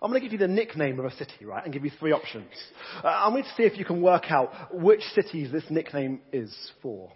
I'm 0.00 0.10
going 0.10 0.22
to 0.22 0.26
give 0.26 0.32
you 0.32 0.38
the 0.38 0.52
nickname 0.52 0.98
of 1.00 1.06
a 1.06 1.10
city, 1.16 1.44
right, 1.44 1.64
and 1.64 1.72
give 1.72 1.84
you 1.84 1.90
three 1.98 2.12
options. 2.12 2.50
Uh, 3.02 3.08
I'm 3.08 3.32
going 3.32 3.42
to 3.42 3.54
see 3.56 3.64
if 3.64 3.76
you 3.76 3.84
can 3.84 4.00
work 4.00 4.30
out 4.30 4.72
which 4.72 5.00
cities 5.14 5.50
this 5.50 5.64
nickname 5.70 6.20
is 6.32 6.54
for. 6.82 7.10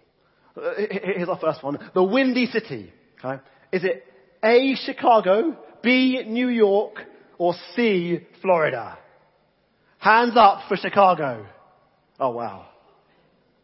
Uh, 0.57 0.73
here's 0.77 1.29
our 1.29 1.39
first 1.39 1.63
one. 1.63 1.79
The 1.93 2.03
Windy 2.03 2.47
City. 2.47 2.91
Okay? 3.23 3.41
Is 3.71 3.83
it 3.83 4.05
A, 4.43 4.75
Chicago, 4.75 5.57
B, 5.81 6.23
New 6.27 6.49
York, 6.49 6.99
or 7.37 7.53
C, 7.75 8.19
Florida? 8.41 8.97
Hands 9.99 10.33
up 10.35 10.67
for 10.67 10.75
Chicago. 10.75 11.45
Oh 12.19 12.31
wow. 12.31 12.65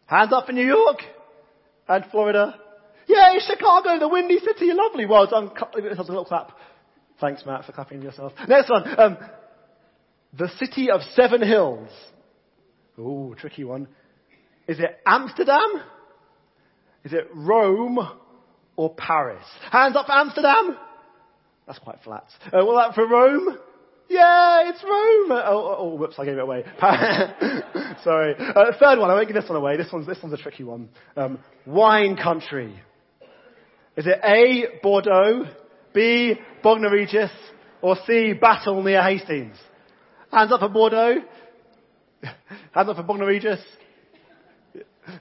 Hands 0.06 0.32
up 0.34 0.46
for 0.46 0.54
New 0.54 0.66
York 0.66 1.00
and 1.88 2.06
Florida. 2.12 2.56
Yay, 3.08 3.40
Chicago, 3.46 4.00
the 4.00 4.08
Windy 4.08 4.40
City, 4.40 4.72
lovely. 4.74 5.06
Well 5.06 5.28
done. 5.28 5.52
A 5.74 5.80
little 5.80 6.26
clap. 6.26 6.58
Thanks, 7.20 7.44
Matt, 7.46 7.66
for 7.66 7.74
clapping 7.74 8.02
yourself. 8.02 8.34
Next 8.48 8.70
one. 8.70 9.00
Um, 9.00 9.18
the 10.38 10.50
city 10.60 10.90
of 10.92 11.02
seven 11.16 11.42
hills. 11.42 11.90
Ooh, 12.98 13.36
tricky 13.38 13.64
one. 13.64 13.88
Is 14.68 14.80
it 14.80 15.00
Amsterdam? 15.06 15.82
Is 17.04 17.14
it 17.14 17.28
Rome 17.34 18.00
or 18.80 18.94
Paris? 18.94 19.44
Hands 19.74 19.94
up 19.94 20.06
for 20.06 20.14
Amsterdam. 20.14 20.78
That's 21.68 21.80
quite 21.80 21.98
flat. 22.02 22.24
Uh, 22.46 22.64
what 22.64 22.96
for 22.96 23.06
Rome? 23.06 23.58
Yeah, 24.08 24.70
it's 24.70 24.82
Rome. 24.82 25.32
Oh, 25.32 25.42
oh, 25.44 25.76
oh, 25.80 25.96
whoops, 25.96 26.16
I 26.18 26.24
gave 26.24 26.38
it 26.38 26.40
away. 26.40 26.64
Sorry. 28.04 28.36
Uh, 28.38 28.72
third 28.80 28.98
one, 29.00 29.12
I 29.12 29.16
won't 29.16 29.28
give 29.28 29.36
this 29.36 29.50
one 29.50 29.58
away. 29.58 29.76
This 29.76 29.92
one's, 29.92 30.08
this 30.08 30.18
one's 30.24 30.34
a 30.34 30.42
tricky 30.42 30.64
one. 30.64 30.88
Um, 31.18 31.40
wine 31.66 32.16
country. 32.16 32.82
Is 33.98 34.08
it 34.08 34.18
A, 34.24 34.80
Bordeaux, 34.82 35.44
B, 35.94 36.36
Bognor 36.64 36.90
Regis, 36.90 37.32
or 37.82 37.98
C, 38.08 38.32
Battle 38.32 38.82
near 38.82 39.04
Hastings? 39.04 39.58
Hands 40.32 40.54
up 40.54 40.62
for 40.62 40.70
Bordeaux. 40.70 41.16
Hands 42.24 42.90
up 42.90 42.96
for 42.96 43.04
Bognor 43.04 43.28
Regis. 43.28 43.60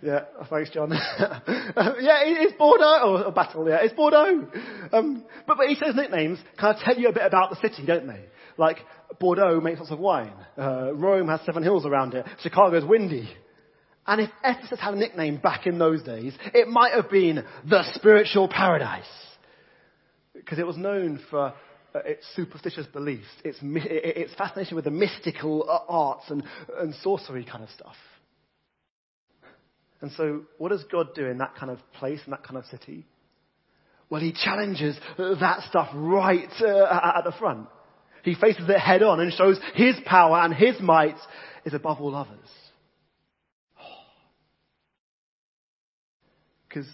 Yeah, 0.03 0.21
thanks, 0.49 0.71
John. 0.71 0.91
yeah, 1.19 2.21
it's 2.25 2.57
Bordeaux, 2.57 3.01
or, 3.05 3.25
or, 3.27 3.33
Battle, 3.33 3.69
yeah, 3.69 3.79
it's 3.83 3.95
Bordeaux. 3.95 4.47
Um, 4.93 5.25
but, 5.47 5.57
but 5.59 5.69
he 5.69 5.75
says 5.75 5.95
nicknames 5.95 6.39
kind 6.59 6.77
of 6.77 6.83
tell 6.83 6.97
you 6.97 7.09
a 7.09 7.13
bit 7.13 7.25
about 7.25 7.51
the 7.51 7.57
city, 7.57 7.85
don't 7.87 8.07
they? 8.07 8.25
Like, 8.57 8.79
Bordeaux 9.21 9.61
makes 9.61 9.79
lots 9.79 9.93
of 9.93 9.99
wine. 9.99 10.33
Uh, 10.57 10.95
Rome 10.95 11.29
has 11.29 11.41
seven 11.47 11.63
hills 11.63 11.87
around 11.87 12.15
it. 12.15 12.27
Chicago's 12.43 12.85
windy. 12.85 13.29
And 14.07 14.23
if 14.23 14.31
Ephesus 14.43 14.81
had 14.81 14.95
a 14.95 14.97
nickname 14.97 15.37
back 15.37 15.67
in 15.67 15.79
those 15.79 16.03
days, 16.03 16.35
it 16.55 16.67
might 16.67 16.95
have 16.95 17.11
been 17.11 17.45
the 17.69 17.83
spiritual 17.95 18.49
paradise 18.49 19.05
because 20.35 20.59
it 20.59 20.67
was 20.67 20.77
known 20.77 21.21
for 21.31 21.53
uh, 21.95 22.01
its 22.05 22.25
superstitious 22.35 22.87
beliefs, 22.87 23.27
its, 23.45 23.59
its 23.63 24.35
fascination 24.35 24.77
with 24.77 24.87
the 24.87 24.91
mystical 24.91 25.69
uh, 25.69 25.81
arts 25.93 26.25
and, 26.31 26.43
and 26.79 26.95
sorcery 26.97 27.45
kind 27.45 27.63
of 27.63 27.71
stuff. 27.71 27.97
And 30.01 30.13
so, 30.13 30.43
what 30.59 30.71
does 30.71 30.85
God 30.91 31.15
do 31.15 31.27
in 31.27 31.39
that 31.39 31.57
kind 31.57 31.71
of 31.73 31.79
place, 31.95 32.21
in 32.25 32.31
that 32.31 32.45
kind 32.45 32.57
of 32.57 32.65
city? 32.67 33.05
Well, 34.11 34.21
He 34.21 34.33
challenges 34.33 34.97
that 35.17 35.65
stuff 35.69 35.89
right 35.95 36.49
uh, 36.61 37.13
at 37.17 37.25
the 37.25 37.33
front. 37.39 37.67
He 38.23 38.35
faces 38.35 38.69
it 38.69 38.79
head 38.79 39.03
on 39.03 39.21
and 39.21 39.33
shows 39.33 39.59
His 39.75 39.97
power 40.05 40.39
and 40.41 40.55
His 40.55 40.81
might 40.81 41.17
is 41.65 41.75
above 41.75 42.01
all 42.01 42.15
others. 42.15 42.39
Because 46.69 46.89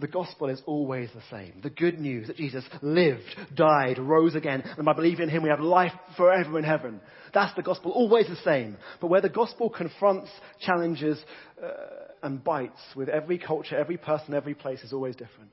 the 0.00 0.06
gospel 0.06 0.48
is 0.48 0.62
always 0.66 1.10
the 1.12 1.22
same. 1.30 1.60
The 1.62 1.70
good 1.70 1.98
news 1.98 2.28
that 2.28 2.36
Jesus 2.36 2.64
lived, 2.82 3.24
died, 3.54 3.98
rose 3.98 4.34
again, 4.34 4.62
and 4.76 4.84
by 4.84 4.92
believing 4.92 5.24
in 5.24 5.28
him 5.28 5.42
we 5.42 5.48
have 5.48 5.60
life 5.60 5.92
forever 6.16 6.58
in 6.58 6.64
heaven. 6.64 7.00
That's 7.34 7.54
the 7.56 7.62
gospel, 7.62 7.90
always 7.90 8.26
the 8.28 8.36
same. 8.36 8.76
But 9.00 9.08
where 9.08 9.20
the 9.20 9.28
gospel 9.28 9.70
confronts, 9.70 10.30
challenges, 10.60 11.18
uh, 11.62 11.68
and 12.22 12.42
bites 12.42 12.80
with 12.94 13.08
every 13.08 13.38
culture, 13.38 13.76
every 13.76 13.96
person, 13.96 14.34
every 14.34 14.54
place 14.54 14.82
is 14.82 14.92
always 14.92 15.16
different. 15.16 15.50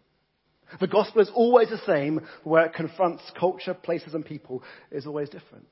The 0.80 0.88
gospel 0.88 1.22
is 1.22 1.32
always 1.34 1.70
the 1.70 1.82
same, 1.86 2.22
where 2.44 2.66
it 2.66 2.74
confronts 2.74 3.24
culture, 3.40 3.74
places, 3.74 4.14
and 4.14 4.26
people 4.26 4.64
is 4.92 5.06
always 5.06 5.30
different. 5.30 5.68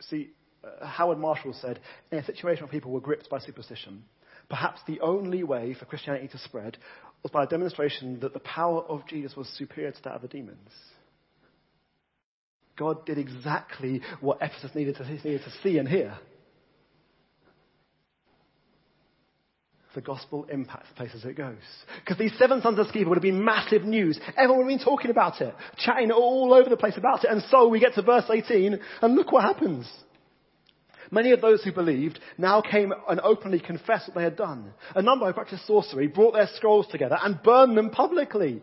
See, 0.00 0.30
uh, 0.64 0.86
Howard 0.86 1.18
Marshall 1.18 1.54
said, 1.60 1.80
in 2.10 2.18
a 2.18 2.24
situation 2.24 2.64
where 2.64 2.72
people 2.72 2.90
were 2.90 3.00
gripped 3.00 3.28
by 3.30 3.38
superstition, 3.38 4.04
perhaps 4.52 4.82
the 4.86 5.00
only 5.00 5.42
way 5.42 5.72
for 5.72 5.86
Christianity 5.86 6.28
to 6.28 6.36
spread 6.36 6.76
was 7.22 7.32
by 7.32 7.44
a 7.44 7.46
demonstration 7.46 8.20
that 8.20 8.34
the 8.34 8.40
power 8.40 8.82
of 8.82 9.06
Jesus 9.08 9.34
was 9.34 9.48
superior 9.56 9.92
to 9.92 10.02
that 10.04 10.16
of 10.16 10.20
the 10.20 10.28
demons. 10.28 10.68
God 12.76 13.06
did 13.06 13.16
exactly 13.16 14.02
what 14.20 14.42
Ephesus 14.42 14.70
needed 14.74 14.96
to, 14.96 15.08
needed 15.08 15.40
to 15.44 15.52
see 15.62 15.78
and 15.78 15.88
hear. 15.88 16.18
The 19.94 20.02
gospel 20.02 20.44
impacts 20.52 20.90
the 20.90 20.96
places 20.96 21.24
it 21.24 21.34
goes. 21.34 21.56
Because 22.00 22.18
these 22.18 22.36
seven 22.38 22.60
sons 22.60 22.78
of 22.78 22.88
Sceva 22.88 23.08
would 23.08 23.16
have 23.16 23.22
been 23.22 23.42
massive 23.42 23.84
news. 23.84 24.20
Everyone 24.36 24.66
would 24.66 24.70
have 24.70 24.78
been 24.80 24.84
talking 24.84 25.10
about 25.10 25.40
it, 25.40 25.54
chatting 25.78 26.10
all 26.10 26.52
over 26.52 26.68
the 26.68 26.76
place 26.76 26.98
about 26.98 27.24
it. 27.24 27.30
And 27.30 27.42
so 27.50 27.68
we 27.68 27.80
get 27.80 27.94
to 27.94 28.02
verse 28.02 28.24
18, 28.30 28.78
and 29.00 29.14
look 29.14 29.32
what 29.32 29.44
happens. 29.44 29.90
Many 31.12 31.32
of 31.32 31.42
those 31.42 31.62
who 31.62 31.72
believed 31.72 32.18
now 32.38 32.62
came 32.62 32.90
and 33.06 33.20
openly 33.20 33.60
confessed 33.60 34.08
what 34.08 34.16
they 34.16 34.24
had 34.24 34.34
done. 34.34 34.72
A 34.96 35.02
number 35.02 35.26
who 35.26 35.34
practiced 35.34 35.66
sorcery 35.66 36.06
brought 36.06 36.32
their 36.32 36.48
scrolls 36.54 36.86
together 36.86 37.18
and 37.22 37.42
burned 37.42 37.76
them 37.76 37.90
publicly. 37.90 38.62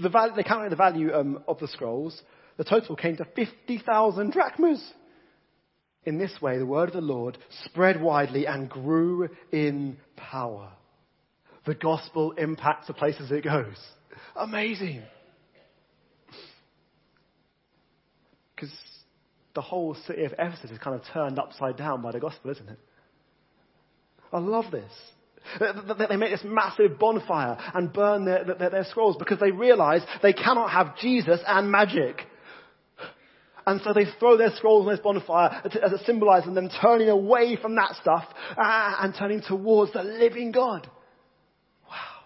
The 0.00 0.08
value, 0.08 0.34
they 0.34 0.42
counted 0.42 0.72
the 0.72 0.76
value 0.76 1.12
um, 1.12 1.44
of 1.46 1.58
the 1.58 1.68
scrolls. 1.68 2.20
The 2.56 2.64
total 2.64 2.96
came 2.96 3.18
to 3.18 3.26
50,000 3.36 4.32
drachmas. 4.32 4.82
In 6.04 6.16
this 6.18 6.32
way, 6.40 6.58
the 6.58 6.66
word 6.66 6.88
of 6.88 6.94
the 6.94 7.02
Lord 7.02 7.36
spread 7.66 8.00
widely 8.00 8.46
and 8.46 8.70
grew 8.70 9.28
in 9.52 9.98
power. 10.16 10.72
The 11.66 11.74
gospel 11.74 12.32
impacts 12.32 12.86
the 12.86 12.94
places 12.94 13.30
it 13.30 13.44
goes. 13.44 13.76
Amazing. 14.34 15.02
Because 18.56 18.72
the 19.54 19.60
whole 19.60 19.94
city 20.06 20.24
of 20.24 20.32
Ephesus 20.32 20.70
is 20.70 20.78
kind 20.78 20.96
of 20.96 21.02
turned 21.12 21.38
upside 21.38 21.76
down 21.76 22.02
by 22.02 22.12
the 22.12 22.20
gospel, 22.20 22.50
isn't 22.50 22.68
it? 22.68 22.78
I 24.32 24.38
love 24.38 24.70
this. 24.70 24.90
They 26.08 26.16
make 26.16 26.30
this 26.30 26.44
massive 26.44 26.98
bonfire 26.98 27.58
and 27.74 27.92
burn 27.92 28.24
their, 28.24 28.44
their, 28.44 28.70
their 28.70 28.84
scrolls 28.84 29.16
because 29.18 29.40
they 29.40 29.50
realize 29.50 30.02
they 30.22 30.32
cannot 30.32 30.70
have 30.70 30.96
Jesus 30.98 31.40
and 31.46 31.70
magic. 31.70 32.22
And 33.66 33.80
so 33.82 33.92
they 33.92 34.06
throw 34.18 34.36
their 34.36 34.50
scrolls 34.56 34.86
on 34.86 34.92
this 34.92 35.00
bonfire 35.00 35.62
as 35.64 35.92
it 35.92 36.06
symbolizes 36.06 36.54
them 36.54 36.68
turning 36.80 37.08
away 37.08 37.56
from 37.60 37.74
that 37.76 37.96
stuff 38.00 38.24
uh, 38.56 38.96
and 39.00 39.14
turning 39.16 39.42
towards 39.42 39.92
the 39.92 40.02
living 40.02 40.52
God. 40.52 40.88
Wow. 41.88 42.24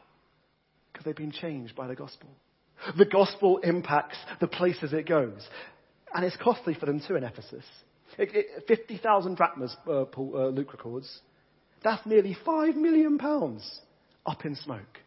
Because 0.93 1.05
they've 1.05 1.17
been 1.17 1.33
changed 1.33 1.75
by 1.75 1.89
the 1.89 1.97
gospel. 1.97 2.29
The 2.97 3.05
gospel 3.07 3.59
impacts 3.59 4.17
the 4.41 4.47
places 4.47 4.93
it 4.93 5.09
goes. 5.09 5.47
And 6.15 6.25
it's 6.25 6.37
costly 6.37 6.75
for 6.75 6.87
them 6.87 7.03
too 7.07 7.17
in 7.17 7.25
Ephesus. 7.25 7.65
50,000 8.69 9.37
drachmas, 9.37 9.77
uh, 9.89 10.05
Paul, 10.05 10.33
uh, 10.35 10.47
Luke 10.49 10.73
records. 10.73 11.21
That's 11.83 12.05
nearly 12.07 12.37
five 12.45 12.77
million 12.77 13.19
pounds 13.19 13.81
up 14.25 14.45
in 14.45 14.57
smoke. 14.57 15.01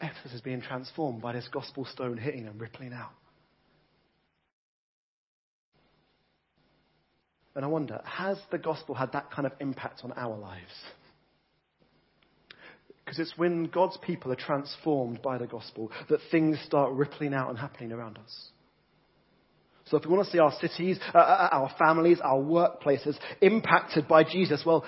Ephesus 0.00 0.32
is 0.34 0.40
being 0.40 0.60
transformed 0.60 1.20
by 1.20 1.32
this 1.32 1.48
gospel 1.52 1.84
stone 1.84 2.16
hitting 2.16 2.46
and 2.46 2.60
rippling 2.60 2.92
out. 2.92 3.10
And 7.54 7.64
I 7.64 7.68
wonder, 7.68 8.00
has 8.04 8.38
the 8.52 8.58
gospel 8.58 8.94
had 8.94 9.12
that 9.12 9.32
kind 9.32 9.44
of 9.44 9.52
impact 9.60 10.02
on 10.04 10.12
our 10.12 10.36
lives? 10.38 10.70
Because 13.08 13.20
it's 13.20 13.38
when 13.38 13.68
God's 13.68 13.96
people 14.02 14.30
are 14.30 14.36
transformed 14.36 15.22
by 15.22 15.38
the 15.38 15.46
gospel 15.46 15.90
that 16.10 16.20
things 16.30 16.58
start 16.66 16.92
rippling 16.92 17.32
out 17.32 17.48
and 17.48 17.58
happening 17.58 17.90
around 17.90 18.18
us. 18.18 18.48
So 19.86 19.96
if 19.96 20.04
we 20.04 20.10
want 20.10 20.26
to 20.26 20.30
see 20.30 20.38
our 20.38 20.52
cities, 20.60 20.98
uh, 21.14 21.16
uh, 21.16 21.20
uh, 21.20 21.48
our 21.52 21.74
families, 21.78 22.18
our 22.22 22.36
workplaces 22.36 23.16
impacted 23.40 24.06
by 24.06 24.24
Jesus, 24.24 24.62
well, 24.66 24.84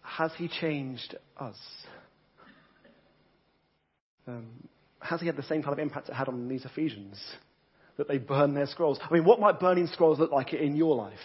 has 0.00 0.30
he 0.36 0.46
changed 0.46 1.16
us? 1.36 1.56
Um, 4.28 4.46
has 5.00 5.18
he 5.18 5.26
had 5.26 5.34
the 5.34 5.42
same 5.42 5.64
kind 5.64 5.72
of 5.72 5.80
impact 5.80 6.08
it 6.08 6.14
had 6.14 6.28
on 6.28 6.46
these 6.46 6.64
Ephesians? 6.64 7.20
That 7.96 8.06
they 8.06 8.18
burn 8.18 8.54
their 8.54 8.66
scrolls. 8.66 9.00
I 9.02 9.12
mean, 9.12 9.24
what 9.24 9.40
might 9.40 9.58
burning 9.58 9.88
scrolls 9.88 10.20
look 10.20 10.30
like 10.30 10.52
in 10.52 10.76
your 10.76 10.94
life? 10.94 11.18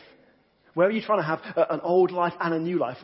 Where 0.74 0.88
are 0.88 0.92
you 0.92 1.04
trying 1.04 1.20
to 1.20 1.24
have 1.24 1.42
an 1.70 1.82
old 1.82 2.10
life 2.10 2.34
and 2.40 2.52
a 2.52 2.60
new 2.60 2.80
life? 2.80 2.98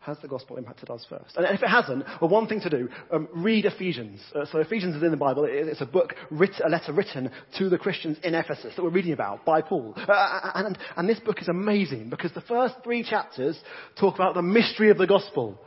Has 0.00 0.16
the 0.22 0.28
gospel 0.28 0.56
impacted 0.56 0.88
us 0.88 1.04
first? 1.10 1.36
And 1.36 1.44
if 1.54 1.62
it 1.62 1.68
hasn't, 1.68 2.06
well, 2.22 2.30
one 2.30 2.46
thing 2.46 2.62
to 2.62 2.70
do, 2.70 2.88
um, 3.12 3.28
read 3.34 3.66
Ephesians. 3.66 4.18
Uh, 4.34 4.46
so 4.50 4.58
Ephesians 4.58 4.96
is 4.96 5.02
in 5.02 5.10
the 5.10 5.16
Bible. 5.18 5.46
It's 5.46 5.82
a 5.82 5.86
book, 5.86 6.14
writ- 6.30 6.60
a 6.64 6.70
letter 6.70 6.94
written 6.94 7.30
to 7.58 7.68
the 7.68 7.76
Christians 7.76 8.16
in 8.24 8.34
Ephesus 8.34 8.74
that 8.74 8.82
we're 8.82 8.88
reading 8.88 9.12
about 9.12 9.44
by 9.44 9.60
Paul. 9.60 9.94
Uh, 9.96 10.52
and, 10.54 10.78
and 10.96 11.06
this 11.06 11.20
book 11.20 11.42
is 11.42 11.48
amazing 11.48 12.08
because 12.08 12.32
the 12.32 12.40
first 12.40 12.76
three 12.82 13.02
chapters 13.02 13.60
talk 13.98 14.14
about 14.14 14.32
the 14.32 14.42
mystery 14.42 14.90
of 14.90 14.96
the 14.96 15.06
gospel. 15.06 15.60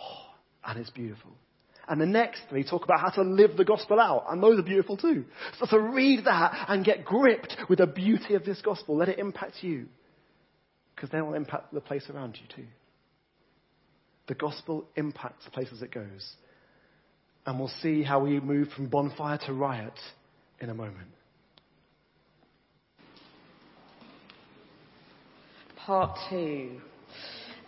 Oh, 0.00 0.34
and 0.64 0.78
it's 0.78 0.90
beautiful. 0.90 1.32
And 1.88 2.00
the 2.00 2.06
next 2.06 2.42
three 2.48 2.62
talk 2.62 2.84
about 2.84 3.00
how 3.00 3.10
to 3.10 3.22
live 3.22 3.56
the 3.56 3.64
gospel 3.64 3.98
out. 3.98 4.26
And 4.28 4.40
those 4.40 4.56
are 4.56 4.62
beautiful 4.62 4.96
too. 4.96 5.24
So, 5.58 5.66
so 5.68 5.78
read 5.78 6.26
that 6.26 6.66
and 6.68 6.84
get 6.84 7.04
gripped 7.04 7.56
with 7.68 7.80
the 7.80 7.88
beauty 7.88 8.34
of 8.34 8.44
this 8.44 8.62
gospel. 8.62 8.96
Let 8.96 9.08
it 9.08 9.18
impact 9.18 9.56
you. 9.62 9.86
Because 10.94 11.10
then 11.10 11.22
it 11.22 11.24
will 11.24 11.34
impact 11.34 11.74
the 11.74 11.80
place 11.80 12.08
around 12.08 12.38
you 12.40 12.46
too. 12.54 12.68
The 14.26 14.34
gospel 14.34 14.86
impacts 14.96 15.44
the 15.44 15.50
places 15.50 15.82
it 15.82 15.92
goes. 15.92 16.32
And 17.46 17.58
we'll 17.58 17.68
see 17.82 18.02
how 18.02 18.20
we 18.20 18.40
move 18.40 18.68
from 18.68 18.88
bonfire 18.88 19.38
to 19.46 19.52
riot 19.52 19.98
in 20.60 20.70
a 20.70 20.74
moment. 20.74 21.08
Part 25.76 26.18
two. 26.30 26.80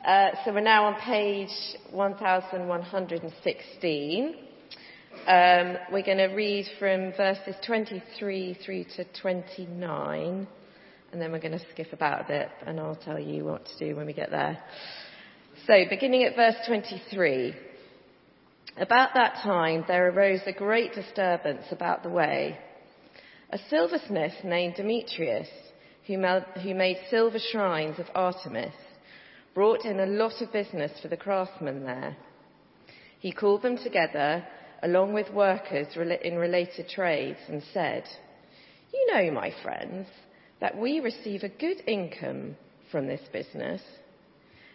Uh, 0.06 0.30
so 0.44 0.54
we're 0.54 0.60
now 0.60 0.86
on 0.86 0.94
page 1.00 1.50
1116. 1.90 4.34
Um, 5.26 5.76
we're 5.92 6.02
going 6.02 6.18
to 6.18 6.32
read 6.34 6.66
from 6.78 7.12
verses 7.12 7.56
23 7.66 8.58
through 8.64 8.84
to 8.96 9.04
29, 9.20 10.46
and 11.12 11.20
then 11.20 11.32
we're 11.32 11.40
going 11.40 11.58
to 11.58 11.66
skip 11.72 11.92
about 11.92 12.20
a 12.20 12.24
bit, 12.28 12.48
and 12.64 12.78
I'll 12.78 12.94
tell 12.96 13.18
you 13.18 13.44
what 13.44 13.66
to 13.66 13.76
do 13.78 13.96
when 13.96 14.06
we 14.06 14.12
get 14.12 14.30
there. 14.30 14.62
So, 15.66 15.84
beginning 15.90 16.22
at 16.22 16.36
verse 16.36 16.54
23. 16.68 17.52
About 18.76 19.14
that 19.14 19.40
time, 19.42 19.84
there 19.88 20.08
arose 20.08 20.42
a 20.46 20.52
great 20.52 20.94
disturbance 20.94 21.64
about 21.72 22.04
the 22.04 22.08
way. 22.08 22.56
A 23.50 23.58
silversmith 23.68 24.44
named 24.44 24.76
Demetrius, 24.76 25.48
who 26.06 26.18
made 26.18 26.98
silver 27.10 27.40
shrines 27.50 27.98
of 27.98 28.06
Artemis, 28.14 28.76
brought 29.54 29.84
in 29.84 29.98
a 29.98 30.06
lot 30.06 30.40
of 30.40 30.52
business 30.52 30.92
for 31.02 31.08
the 31.08 31.16
craftsmen 31.16 31.82
there. 31.82 32.16
He 33.18 33.32
called 33.32 33.62
them 33.62 33.76
together, 33.76 34.46
along 34.84 35.14
with 35.14 35.32
workers 35.32 35.88
in 35.96 36.36
related 36.36 36.88
trades, 36.88 37.40
and 37.48 37.60
said, 37.74 38.04
You 38.92 39.12
know, 39.12 39.32
my 39.32 39.52
friends, 39.64 40.06
that 40.60 40.78
we 40.78 41.00
receive 41.00 41.42
a 41.42 41.48
good 41.48 41.82
income 41.88 42.54
from 42.92 43.08
this 43.08 43.22
business. 43.32 43.82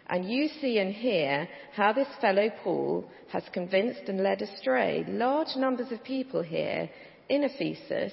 And 0.08 0.30
you 0.30 0.48
see 0.60 0.78
and 0.78 0.92
hear 0.92 1.48
how 1.74 1.92
this 1.92 2.08
fellow 2.20 2.50
Paul 2.62 3.08
has 3.28 3.44
convinced 3.52 4.08
and 4.08 4.22
led 4.22 4.42
astray 4.42 5.04
large 5.08 5.56
numbers 5.56 5.92
of 5.92 6.04
people 6.04 6.42
here 6.42 6.90
in 7.28 7.44
Ephesus 7.44 8.12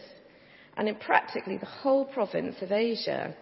and 0.77 0.87
in 0.87 0.95
practically 0.95 1.57
the 1.57 1.65
whole 1.65 2.05
province 2.05 2.55
of 2.61 2.71
Asia. 2.71 3.35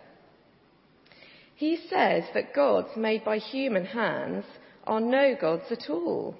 He 1.55 1.77
says 1.89 2.23
that 2.33 2.53
gods 2.53 2.89
made 2.95 3.23
by 3.25 3.37
human 3.37 3.85
hands 3.85 4.45
are 4.85 5.01
no 5.01 5.35
gods 5.39 5.71
at 5.71 5.89
all. 5.89 6.35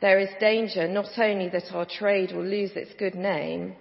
There 0.00 0.18
is 0.18 0.28
danger 0.38 0.86
not 0.86 1.18
only 1.18 1.48
that 1.48 1.72
our 1.72 1.86
trade 1.86 2.32
will 2.32 2.44
lose 2.44 2.72
its 2.72 2.92
good 2.98 3.14
name, 3.14 3.74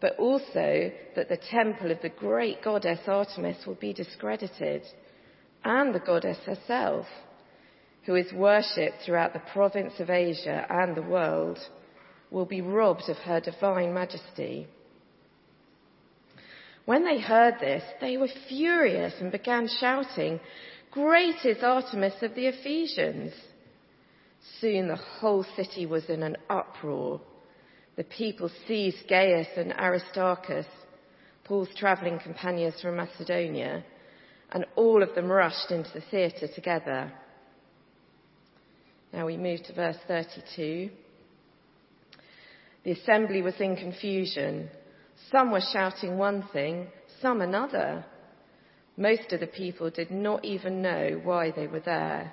but 0.00 0.18
also 0.18 0.90
that 1.16 1.28
the 1.28 1.36
temple 1.50 1.90
of 1.90 2.00
the 2.00 2.08
great 2.08 2.62
goddess 2.62 3.00
Artemis 3.06 3.66
will 3.66 3.74
be 3.74 3.92
discredited 3.92 4.82
and 5.64 5.94
the 5.94 6.00
goddess 6.00 6.38
herself, 6.46 7.06
who 8.04 8.14
is 8.14 8.32
worshipped 8.32 9.02
throughout 9.04 9.32
the 9.32 9.42
province 9.52 9.94
of 9.98 10.10
Asia 10.10 10.66
and 10.68 10.96
the 10.96 11.02
world, 11.02 11.58
will 12.30 12.46
be 12.46 12.60
robbed 12.60 13.08
of 13.08 13.16
her 13.18 13.40
divine 13.40 13.92
majesty. 13.92 14.66
When 16.86 17.04
they 17.04 17.20
heard 17.20 17.54
this, 17.60 17.82
they 18.00 18.16
were 18.16 18.28
furious 18.48 19.14
and 19.20 19.30
began 19.30 19.68
shouting, 19.68 20.40
Great 20.90 21.44
is 21.44 21.62
Artemis 21.62 22.22
of 22.22 22.34
the 22.34 22.46
Ephesians! 22.46 23.32
Soon 24.60 24.88
the 24.88 24.96
whole 24.96 25.44
city 25.54 25.86
was 25.86 26.06
in 26.08 26.22
an 26.22 26.36
uproar. 26.48 27.20
The 27.96 28.04
people 28.04 28.50
seized 28.66 29.08
Gaius 29.08 29.48
and 29.56 29.72
Aristarchus, 29.72 30.66
Paul's 31.44 31.68
travelling 31.76 32.18
companions 32.18 32.80
from 32.80 32.96
Macedonia, 32.96 33.84
and 34.52 34.64
all 34.76 35.02
of 35.02 35.14
them 35.14 35.30
rushed 35.30 35.70
into 35.70 35.90
the 35.92 36.02
theatre 36.10 36.48
together. 36.48 37.12
Now 39.12 39.26
we 39.26 39.36
move 39.36 39.62
to 39.64 39.72
verse 39.72 39.96
32. 40.06 40.90
The 42.84 42.92
assembly 42.92 43.42
was 43.42 43.60
in 43.60 43.76
confusion. 43.76 44.70
Some 45.30 45.50
were 45.50 45.60
shouting 45.72 46.16
one 46.16 46.48
thing, 46.52 46.88
some 47.20 47.40
another. 47.40 48.04
Most 48.96 49.32
of 49.32 49.40
the 49.40 49.46
people 49.46 49.90
did 49.90 50.10
not 50.10 50.44
even 50.44 50.82
know 50.82 51.20
why 51.22 51.50
they 51.50 51.66
were 51.66 51.80
there. 51.80 52.32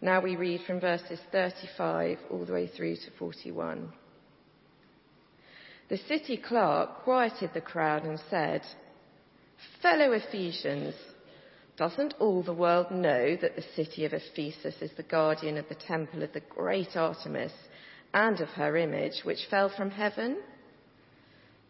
Now 0.00 0.20
we 0.20 0.36
read 0.36 0.60
from 0.66 0.80
verses 0.80 1.18
35 1.32 2.18
all 2.30 2.44
the 2.44 2.52
way 2.52 2.66
through 2.68 2.96
to 2.96 3.10
41. 3.18 3.92
The 5.88 5.96
city 6.08 6.36
clerk 6.36 7.02
quieted 7.04 7.50
the 7.54 7.60
crowd 7.60 8.04
and 8.04 8.20
said, 8.28 8.62
Fellow 9.82 10.12
Ephesians, 10.12 10.94
doesn't 11.76 12.14
all 12.18 12.42
the 12.42 12.52
world 12.52 12.90
know 12.90 13.36
that 13.36 13.56
the 13.56 13.64
city 13.74 14.04
of 14.04 14.12
Ephesus 14.12 14.74
is 14.80 14.90
the 14.96 15.02
guardian 15.02 15.58
of 15.58 15.68
the 15.68 15.74
temple 15.74 16.22
of 16.22 16.32
the 16.32 16.40
great 16.40 16.96
Artemis 16.96 17.52
and 18.14 18.40
of 18.40 18.48
her 18.50 18.76
image, 18.76 19.24
which 19.24 19.46
fell 19.50 19.68
from 19.68 19.90
heaven? 19.90 20.38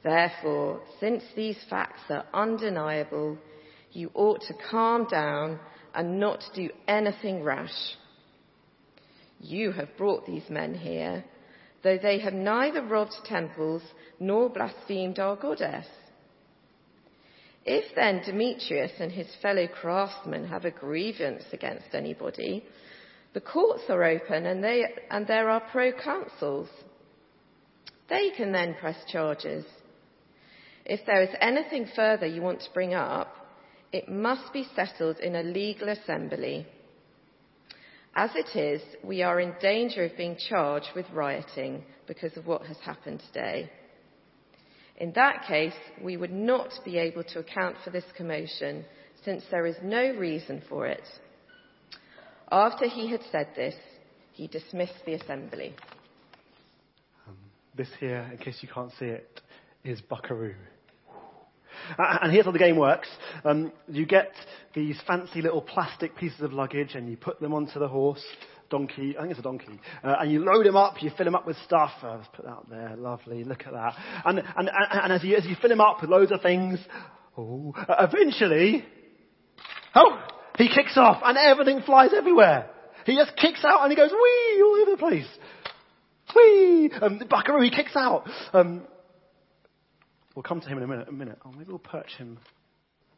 Therefore, 0.03 0.81
since 1.01 1.25
these 1.35 1.59
facts 1.68 2.03
are 2.09 2.25
undeniable, 2.33 3.38
you 3.92 4.11
ought 4.14 4.42
to 4.42 4.55
calm 4.70 5.07
down 5.09 5.59
and 5.94 6.20
not 6.20 6.44
do 6.55 6.70
anything 6.87 7.42
rash. 7.42 7.96
You 9.40 9.72
have 9.72 9.96
brought 9.96 10.27
these 10.27 10.49
men 10.49 10.75
here, 10.75 11.25
though 11.83 11.99
they 11.99 12.20
have 12.20 12.35
neither 12.35 12.83
robbed 12.83 13.16
temples 13.25 13.83
nor 14.20 14.49
blasphemed 14.49 15.18
our 15.18 15.37
goddess. 15.37 15.87
If 17.66 17.94
then 17.96 18.22
Demetrius 18.24 18.92
and 19.00 19.11
his 19.11 19.26
fellow 19.42 19.66
craftsmen 19.66 20.46
have 20.46 20.64
a 20.64 20.70
grievance 20.70 21.42
against 21.52 21.94
anybody, 21.94 22.64
The 23.37 23.42
courts 23.42 23.83
are 23.90 24.02
open 24.02 24.46
and, 24.46 24.64
they, 24.64 24.83
and 25.11 25.26
there 25.26 25.50
are 25.50 25.61
proconsuls. 25.70 26.68
They 28.09 28.31
can 28.35 28.50
then 28.50 28.76
press 28.81 28.96
charges. 29.12 29.66
If 30.87 31.05
there 31.05 31.22
is 31.22 31.35
anything 31.42 31.87
further 31.94 32.24
you 32.24 32.40
want 32.40 32.61
to 32.61 32.72
bring 32.72 32.94
up, 32.94 33.29
it 33.92 34.09
must 34.09 34.55
be 34.55 34.66
settled 34.74 35.18
in 35.18 35.37
a 35.37 35.42
legal 35.42 35.90
assembly. 35.90 36.66
As 38.14 38.31
it 38.35 38.59
is, 38.59 38.81
we 39.05 39.22
are 39.22 39.38
in 39.38 39.52
danger 39.61 40.05
of 40.05 40.16
being 40.16 40.38
charged 40.48 40.88
with 40.96 41.05
rioting 41.12 41.85
because 42.07 42.38
of 42.38 42.46
what 42.46 42.64
has 42.64 42.79
happened 42.79 43.22
today. 43.26 43.70
In 44.98 45.12
that 45.12 45.44
case, 45.46 45.74
we 46.02 46.16
would 46.16 46.32
not 46.32 46.70
be 46.85 46.98
able 46.98 47.22
to 47.24 47.38
account 47.40 47.76
for 47.85 47.90
this 47.90 48.04
commotion 48.16 48.85
since 49.24 49.42
there 49.50 49.66
is 49.66 49.76
no 49.82 50.12
reason 50.12 50.62
for 50.68 50.87
it. 50.87 51.02
After 52.50 52.87
he 52.87 53.11
had 53.11 53.20
said 53.30 53.48
this, 53.54 53.74
he 54.32 54.46
dismissed 54.46 55.04
the 55.04 55.14
assembly. 55.14 55.74
Um, 57.26 57.37
this 57.74 57.88
here, 57.98 58.28
in 58.32 58.38
case 58.38 58.59
you 58.61 58.68
can't 58.72 58.92
see 58.98 59.06
it, 59.06 59.40
is 59.85 60.00
Buckaroo. 60.00 60.54
And 61.98 62.32
here's 62.32 62.46
how 62.46 62.52
the 62.52 62.59
game 62.59 62.76
works. 62.76 63.09
Um, 63.44 63.72
you 63.88 64.06
get 64.06 64.32
these 64.74 64.98
fancy 65.06 65.42
little 65.42 65.61
plastic 65.61 66.16
pieces 66.16 66.40
of 66.40 66.52
luggage 66.52 66.94
and 66.94 67.09
you 67.09 67.16
put 67.16 67.40
them 67.40 67.52
onto 67.52 67.78
the 67.78 67.88
horse, 67.88 68.24
donkey, 68.70 69.16
I 69.16 69.22
think 69.22 69.33
it's 69.33 69.40
a 69.40 69.42
donkey, 69.42 69.81
uh, 70.02 70.16
and 70.20 70.31
you 70.31 70.44
load 70.44 70.66
him 70.66 70.76
up, 70.76 71.02
you 71.02 71.11
fill 71.16 71.26
him 71.26 71.35
up 71.35 71.46
with 71.46 71.57
stuff. 71.64 71.90
Oh, 72.02 72.16
let's 72.18 72.29
put 72.35 72.44
that 72.44 72.68
there, 72.68 72.94
lovely, 72.96 73.44
look 73.44 73.62
at 73.66 73.72
that. 73.72 73.94
And, 74.24 74.38
and, 74.38 74.70
and, 74.70 75.12
as, 75.12 75.22
you, 75.22 75.37
as 75.37 75.44
you 75.44 75.57
fill 75.61 75.72
him 75.72 75.81
up 75.81 76.00
with 76.00 76.11
loads 76.11 76.33
of 76.33 76.42
things, 76.42 76.79
oh, 77.37 77.74
eventually, 77.88 78.85
oh, 79.94 80.22
he 80.59 80.68
kicks 80.68 80.96
off 80.96 81.22
and 81.24 81.37
everything 81.37 81.83
flies 81.83 82.11
everywhere. 82.16 82.70
He 83.05 83.16
just 83.16 83.37
kicks 83.37 83.64
out 83.64 83.83
and 83.83 83.90
he 83.90 83.96
goes 83.96 84.11
wee 84.11 84.62
all 84.62 84.79
over 84.83 84.90
the 84.90 84.96
place. 84.96 85.29
Wee! 86.35 86.90
Um, 87.00 87.20
Buckaroo, 87.31 87.62
he 87.62 87.70
kicks 87.70 87.94
out. 87.94 88.29
Um, 88.52 88.83
We'll 90.37 90.42
come 90.42 90.61
to 90.61 90.68
him 90.68 90.76
in 90.76 90.85
a 90.85 90.87
minute. 90.87 91.09
A 91.09 91.12
minute. 91.12 91.38
Oh, 91.46 91.50
maybe 91.50 91.70
we'll 91.70 91.79
perch 91.79 92.11
him 92.18 92.38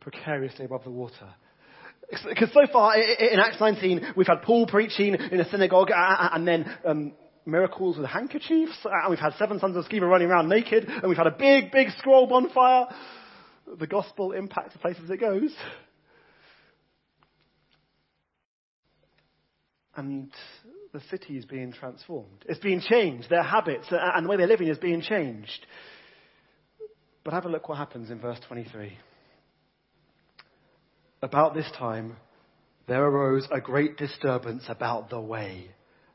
precariously 0.01 0.65
above 0.65 0.85
the 0.85 0.91
water. 0.91 1.35
Because 2.11 2.51
so 2.53 2.67
far 2.73 2.97
in 2.97 3.39
Acts 3.39 3.61
19, 3.61 4.15
we've 4.17 4.27
had 4.27 4.43
Paul 4.43 4.67
preaching 4.67 5.15
in 5.15 5.41
a 5.41 5.49
synagogue 5.51 5.91
and 5.93 6.49
then 6.49 6.75
um, 6.85 7.13
miracles 7.45 7.99
with 7.99 8.07
handkerchiefs, 8.07 8.79
and 8.85 9.11
we've 9.11 9.19
had 9.19 9.35
seven 9.39 9.59
sons 9.59 9.77
of 9.77 9.85
Sceva 9.85 10.09
running 10.09 10.29
around 10.29 10.49
naked, 10.49 10.85
and 10.85 11.09
we've 11.09 11.19
had 11.19 11.27
a 11.27 11.37
big, 11.37 11.71
big 11.71 11.89
scroll 11.99 12.27
bonfire. 12.27 12.87
The 13.79 13.87
gospel 13.87 14.33
impacts 14.33 14.73
the 14.73 14.79
places 14.79 15.11
it 15.11 15.21
goes. 15.21 15.55
And 19.95 20.31
the 20.93 21.01
city 21.11 21.37
is 21.37 21.45
being 21.45 21.73
transformed. 21.73 22.45
It's 22.49 22.61
being 22.61 22.81
changed. 22.81 23.29
Their 23.29 23.43
habits 23.43 23.87
and 23.91 24.25
the 24.25 24.31
way 24.31 24.37
they're 24.37 24.47
living 24.47 24.69
is 24.69 24.79
being 24.79 25.03
changed. 25.03 25.67
But 27.25 27.35
have 27.35 27.45
a 27.45 27.49
look 27.49 27.69
what 27.69 27.79
happens 27.79 28.11
in 28.11 28.21
verse 28.21 28.39
23. 28.47 28.97
About 31.21 31.55
this 31.55 31.71
time, 31.77 32.17
there 32.87 33.05
arose 33.05 33.47
a 33.51 33.61
great 33.61 33.97
disturbance 33.97 34.65
about 34.69 35.11
the 35.11 35.21
way. 35.21 35.67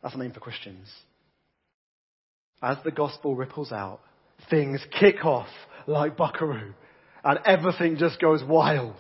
That's 0.02 0.16
a 0.16 0.18
name 0.18 0.32
for 0.32 0.40
Christians. 0.40 0.88
As 2.62 2.78
the 2.84 2.92
gospel 2.92 3.36
ripples 3.36 3.72
out, 3.72 4.00
things 4.50 4.82
kick 4.98 5.26
off 5.26 5.50
like 5.88 6.16
buckaroo, 6.16 6.74
and 7.24 7.40
everything 7.46 7.98
just 7.98 8.20
goes 8.22 8.42
wild. 8.44 8.96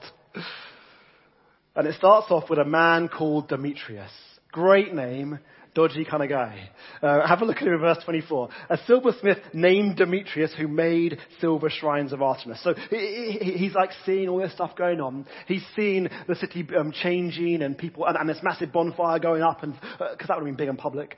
And 1.75 1.87
it 1.87 1.95
starts 1.95 2.29
off 2.29 2.49
with 2.49 2.59
a 2.59 2.65
man 2.65 3.07
called 3.07 3.47
Demetrius. 3.47 4.11
Great 4.51 4.93
name, 4.93 5.39
dodgy 5.73 6.05
kind 6.05 6.23
of 6.23 6.29
guy. 6.29 6.69
Uh, 7.01 7.25
have 7.27 7.41
a 7.41 7.45
look 7.45 7.57
at 7.57 7.63
him 7.63 7.73
in 7.73 7.79
verse 7.79 7.97
24. 8.03 8.49
A 8.69 8.77
silversmith 8.85 9.39
named 9.53 9.97
Demetrius 9.97 10.53
who 10.57 10.67
made 10.67 11.17
silver 11.39 11.69
shrines 11.69 12.13
of 12.13 12.21
Artemis. 12.21 12.61
So 12.63 12.73
he, 12.89 13.37
he, 13.41 13.51
he's 13.53 13.73
like 13.73 13.89
seeing 14.05 14.29
all 14.29 14.39
this 14.39 14.53
stuff 14.53 14.75
going 14.75 15.01
on. 15.01 15.25
He's 15.47 15.65
seeing 15.75 16.09
the 16.27 16.35
city 16.35 16.67
um, 16.77 16.91
changing 16.91 17.61
and 17.61 17.77
people, 17.77 18.05
and, 18.05 18.17
and, 18.17 18.29
this 18.29 18.39
massive 18.43 18.71
bonfire 18.71 19.19
going 19.19 19.41
up, 19.41 19.63
and 19.63 19.73
because 19.73 19.99
uh, 19.99 20.27
that 20.27 20.37
would 20.37 20.41
have 20.41 20.45
been 20.45 20.55
big 20.55 20.69
and 20.69 20.77
public. 20.77 21.17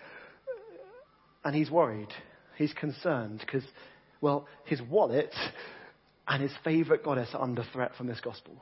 And 1.44 1.56
he's 1.56 1.70
worried. 1.70 2.10
He's 2.58 2.74
concerned 2.74 3.40
because, 3.40 3.64
well, 4.22 4.48
his 4.66 4.82
wallet 4.82 5.34
and 6.28 6.42
his 6.42 6.52
favorite 6.64 7.04
goddess 7.04 7.30
are 7.34 7.42
under 7.44 7.64
threat 7.72 7.92
from 7.96 8.08
this 8.08 8.20
gospel. 8.20 8.56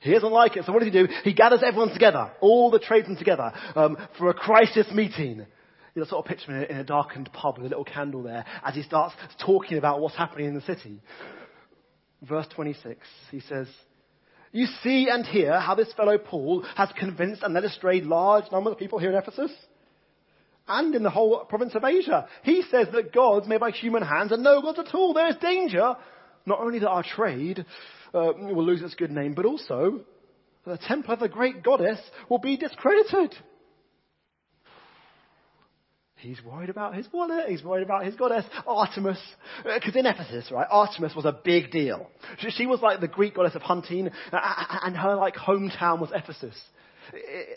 He 0.00 0.12
doesn't 0.12 0.32
like 0.32 0.56
it. 0.56 0.64
So 0.64 0.72
what 0.72 0.80
does 0.80 0.92
he 0.92 0.98
do? 0.98 1.08
He 1.24 1.34
gathers 1.34 1.60
everyone 1.64 1.92
together, 1.92 2.32
all 2.40 2.70
the 2.70 2.78
tradesmen 2.78 3.16
together, 3.16 3.52
um, 3.76 3.96
for 4.18 4.30
a 4.30 4.34
crisis 4.34 4.86
meeting. 4.92 5.46
You 5.94 6.02
know, 6.02 6.06
sort 6.06 6.24
of 6.24 6.28
picture 6.28 6.52
him 6.52 6.64
in 6.70 6.76
a, 6.76 6.84
darkened 6.84 7.30
pub 7.32 7.58
with 7.58 7.66
a 7.66 7.68
little 7.68 7.84
candle 7.84 8.22
there 8.22 8.44
as 8.64 8.74
he 8.74 8.82
starts 8.82 9.14
talking 9.44 9.76
about 9.76 10.00
what's 10.00 10.16
happening 10.16 10.46
in 10.46 10.54
the 10.54 10.60
city. 10.62 11.00
Verse 12.22 12.46
26, 12.54 13.00
he 13.30 13.40
says, 13.40 13.66
You 14.52 14.66
see 14.82 15.08
and 15.10 15.26
hear 15.26 15.58
how 15.58 15.74
this 15.74 15.92
fellow 15.94 16.16
Paul 16.16 16.64
has 16.76 16.90
convinced 16.96 17.42
and 17.42 17.54
led 17.54 17.64
astray 17.64 18.00
large 18.00 18.44
numbers 18.52 18.72
of 18.72 18.78
people 18.78 18.98
here 18.98 19.10
in 19.10 19.16
Ephesus 19.16 19.50
and 20.68 20.94
in 20.94 21.02
the 21.02 21.10
whole 21.10 21.44
province 21.44 21.74
of 21.74 21.84
Asia. 21.84 22.28
He 22.42 22.62
says 22.70 22.86
that 22.92 23.12
gods 23.12 23.48
made 23.48 23.60
by 23.60 23.72
human 23.72 24.02
hands 24.02 24.32
are 24.32 24.38
no 24.38 24.62
gods 24.62 24.78
at 24.78 24.94
all. 24.94 25.12
There 25.12 25.28
is 25.28 25.36
danger, 25.36 25.96
not 26.46 26.60
only 26.60 26.78
that 26.78 26.88
our 26.88 27.02
trade, 27.02 27.66
uh, 28.14 28.32
will 28.36 28.64
lose 28.64 28.82
its 28.82 28.94
good 28.94 29.10
name, 29.10 29.34
but 29.34 29.44
also 29.44 30.00
the 30.66 30.78
temple 30.78 31.14
of 31.14 31.20
the 31.20 31.28
great 31.28 31.62
goddess 31.62 31.98
will 32.28 32.38
be 32.38 32.56
discredited. 32.56 33.34
He's 36.16 36.42
worried 36.44 36.68
about 36.68 36.94
his 36.94 37.06
wallet. 37.12 37.48
He's 37.48 37.64
worried 37.64 37.82
about 37.82 38.04
his 38.04 38.14
goddess, 38.14 38.44
Artemis. 38.66 39.18
Because 39.64 39.96
uh, 39.96 40.00
in 40.00 40.06
Ephesus, 40.06 40.50
right, 40.52 40.66
Artemis 40.70 41.14
was 41.14 41.24
a 41.24 41.32
big 41.32 41.70
deal. 41.70 42.10
She 42.50 42.66
was 42.66 42.82
like 42.82 43.00
the 43.00 43.08
Greek 43.08 43.34
goddess 43.34 43.54
of 43.54 43.62
hunting, 43.62 44.10
and 44.30 44.96
her 44.96 45.14
like 45.14 45.34
hometown 45.34 45.98
was 45.98 46.10
Ephesus. 46.14 46.54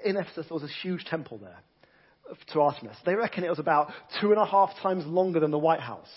In 0.05 0.15
Ephesus, 0.15 0.47
there 0.47 0.55
was 0.55 0.63
a 0.63 0.73
huge 0.81 1.03
temple 1.05 1.39
there 1.39 1.59
to 2.53 2.61
Artemis. 2.61 2.95
They 3.05 3.15
reckon 3.15 3.43
it 3.43 3.49
was 3.49 3.59
about 3.59 3.91
two 4.21 4.31
and 4.31 4.39
a 4.39 4.45
half 4.45 4.71
times 4.81 5.05
longer 5.05 5.41
than 5.41 5.51
the 5.51 5.59
White 5.59 5.81
House. 5.81 6.09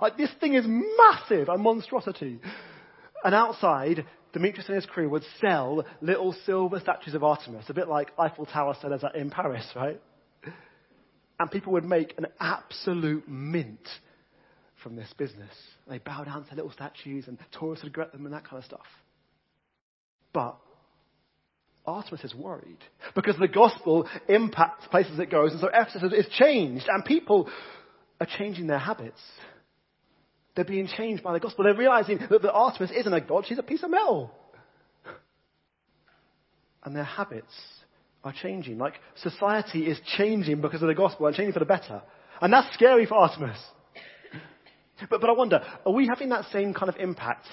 Like 0.00 0.16
this 0.16 0.30
thing 0.40 0.54
is 0.54 0.64
massive, 0.66 1.48
a 1.48 1.58
monstrosity. 1.58 2.40
And 3.24 3.34
outside, 3.34 4.04
Demetrius 4.32 4.68
and 4.68 4.76
his 4.76 4.86
crew 4.86 5.08
would 5.10 5.24
sell 5.40 5.84
little 6.00 6.34
silver 6.46 6.80
statues 6.80 7.14
of 7.14 7.24
Artemis, 7.24 7.66
a 7.68 7.74
bit 7.74 7.88
like 7.88 8.12
Eiffel 8.18 8.46
Tower 8.46 8.76
sellers 8.80 9.02
in 9.14 9.30
Paris, 9.30 9.66
right? 9.74 10.00
And 11.38 11.50
people 11.50 11.72
would 11.72 11.84
make 11.84 12.14
an 12.18 12.26
absolute 12.38 13.28
mint 13.28 13.88
from 14.82 14.96
this 14.96 15.12
business. 15.18 15.52
They 15.88 15.98
bow 15.98 16.24
down 16.24 16.44
to 16.46 16.54
little 16.54 16.72
statues 16.72 17.26
and 17.28 17.38
tourists 17.58 17.84
would 17.84 17.94
get 17.94 18.12
them 18.12 18.24
and 18.24 18.34
that 18.34 18.44
kind 18.44 18.58
of 18.58 18.64
stuff. 18.64 18.86
But 20.32 20.56
Artemis 21.86 22.24
is 22.24 22.34
worried 22.34 22.78
because 23.14 23.36
the 23.38 23.48
gospel 23.48 24.08
impacts 24.28 24.86
places 24.88 25.18
it 25.18 25.30
goes, 25.30 25.52
and 25.52 25.60
so 25.60 25.68
Ephesus 25.72 26.12
is 26.12 26.26
changed, 26.38 26.86
and 26.88 27.04
people 27.04 27.48
are 28.20 28.28
changing 28.38 28.66
their 28.66 28.78
habits. 28.78 29.20
They're 30.54 30.64
being 30.64 30.88
changed 30.88 31.22
by 31.22 31.32
the 31.32 31.40
gospel. 31.40 31.64
They're 31.64 31.74
realizing 31.74 32.18
that 32.18 32.42
the 32.42 32.52
Artemis 32.52 32.90
isn't 32.96 33.12
a 33.12 33.20
god, 33.20 33.46
she's 33.46 33.58
a 33.58 33.62
piece 33.62 33.82
of 33.82 33.90
metal. 33.90 34.30
And 36.82 36.96
their 36.96 37.04
habits 37.04 37.52
are 38.24 38.32
changing. 38.32 38.78
Like 38.78 38.94
society 39.16 39.86
is 39.86 40.00
changing 40.16 40.60
because 40.60 40.80
of 40.82 40.88
the 40.88 40.94
gospel 40.94 41.26
and 41.26 41.36
changing 41.36 41.52
for 41.52 41.58
the 41.58 41.66
better. 41.66 42.02
And 42.40 42.52
that's 42.52 42.72
scary 42.74 43.06
for 43.06 43.14
Artemis. 43.16 43.58
But, 45.08 45.22
but 45.22 45.30
I 45.30 45.32
wonder, 45.32 45.62
are 45.86 45.92
we 45.92 46.06
having 46.08 46.28
that 46.28 46.44
same 46.52 46.74
kind 46.74 46.90
of 46.90 46.96
impact 46.96 47.46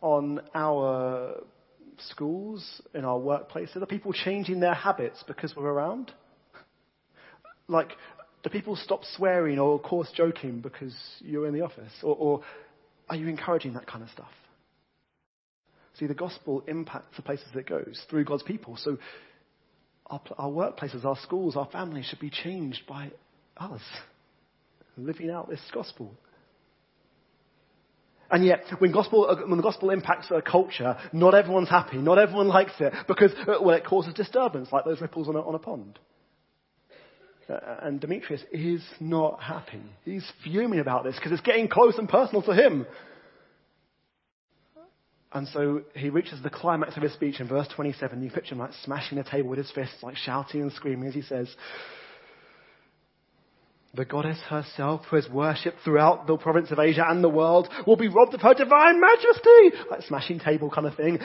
on 0.00 0.40
our 0.54 1.42
schools, 1.98 2.80
in 2.94 3.04
our 3.04 3.18
workplaces? 3.18 3.82
Are 3.82 3.86
people 3.86 4.12
changing 4.12 4.60
their 4.60 4.74
habits 4.74 5.24
because 5.26 5.54
we're 5.56 5.70
around? 5.70 6.12
Like, 7.70 7.90
do 8.42 8.50
people 8.50 8.76
stop 8.76 9.04
swearing 9.16 9.58
or 9.58 9.78
coarse 9.78 10.10
joking 10.14 10.60
because 10.60 10.94
you're 11.20 11.46
in 11.46 11.54
the 11.54 11.62
office? 11.62 11.92
Or, 12.02 12.14
or 12.16 12.40
are 13.08 13.16
you 13.16 13.28
encouraging 13.28 13.74
that 13.74 13.86
kind 13.86 14.02
of 14.02 14.10
stuff? 14.10 14.30
See, 15.98 16.06
the 16.06 16.14
gospel 16.14 16.62
impacts 16.68 17.16
the 17.16 17.22
places 17.22 17.48
it 17.54 17.68
goes 17.68 18.00
through 18.08 18.24
God's 18.24 18.44
people. 18.44 18.76
So 18.76 18.98
our, 20.06 20.20
our 20.36 20.50
workplaces, 20.50 21.04
our 21.04 21.16
schools, 21.22 21.56
our 21.56 21.66
families 21.66 22.06
should 22.06 22.20
be 22.20 22.30
changed 22.30 22.82
by 22.88 23.10
us 23.56 23.82
living 24.96 25.30
out 25.30 25.48
this 25.48 25.60
gospel. 25.72 26.12
And 28.30 28.44
yet, 28.44 28.64
when, 28.78 28.92
gospel, 28.92 29.26
uh, 29.28 29.46
when 29.46 29.56
the 29.56 29.62
gospel 29.62 29.90
impacts 29.90 30.30
a 30.30 30.42
culture, 30.42 30.96
not 31.12 31.34
everyone's 31.34 31.70
happy, 31.70 31.96
not 31.96 32.18
everyone 32.18 32.48
likes 32.48 32.74
it, 32.78 32.92
because 33.06 33.32
uh, 33.46 33.54
well, 33.62 33.74
it 33.74 33.86
causes 33.86 34.12
disturbance, 34.12 34.68
like 34.70 34.84
those 34.84 35.00
ripples 35.00 35.28
on 35.28 35.36
a, 35.36 35.40
on 35.40 35.54
a 35.54 35.58
pond. 35.58 35.98
Uh, 37.48 37.76
and 37.82 38.00
Demetrius 38.00 38.42
is 38.52 38.82
not 39.00 39.42
happy. 39.42 39.82
He's 40.04 40.30
fuming 40.44 40.80
about 40.80 41.04
this 41.04 41.14
because 41.16 41.32
it's 41.32 41.40
getting 41.40 41.68
close 41.68 41.96
and 41.96 42.08
personal 42.08 42.42
to 42.42 42.52
him. 42.52 42.86
And 45.32 45.46
so 45.48 45.82
he 45.94 46.08
reaches 46.08 46.42
the 46.42 46.50
climax 46.50 46.96
of 46.96 47.02
his 47.02 47.12
speech 47.12 47.40
in 47.40 47.48
verse 47.48 47.68
27. 47.74 48.22
You 48.22 48.30
picture 48.30 48.54
him 48.54 48.60
like 48.60 48.72
smashing 48.84 49.18
the 49.18 49.24
table 49.24 49.50
with 49.50 49.58
his 49.58 49.70
fists, 49.70 50.02
like 50.02 50.16
shouting 50.16 50.62
and 50.62 50.72
screaming 50.72 51.08
as 51.08 51.14
he 51.14 51.22
says, 51.22 51.54
the 53.94 54.04
goddess 54.04 54.38
herself, 54.48 55.02
who 55.10 55.16
is 55.16 55.28
worshipped 55.28 55.78
throughout 55.82 56.26
the 56.26 56.36
province 56.36 56.70
of 56.70 56.78
Asia 56.78 57.04
and 57.06 57.24
the 57.24 57.28
world, 57.28 57.68
will 57.86 57.96
be 57.96 58.08
robbed 58.08 58.34
of 58.34 58.42
her 58.42 58.54
divine 58.54 59.00
majesty! 59.00 59.76
Like 59.90 60.02
smashing 60.02 60.40
table 60.40 60.70
kind 60.70 60.86
of 60.86 60.94
thing. 60.94 61.18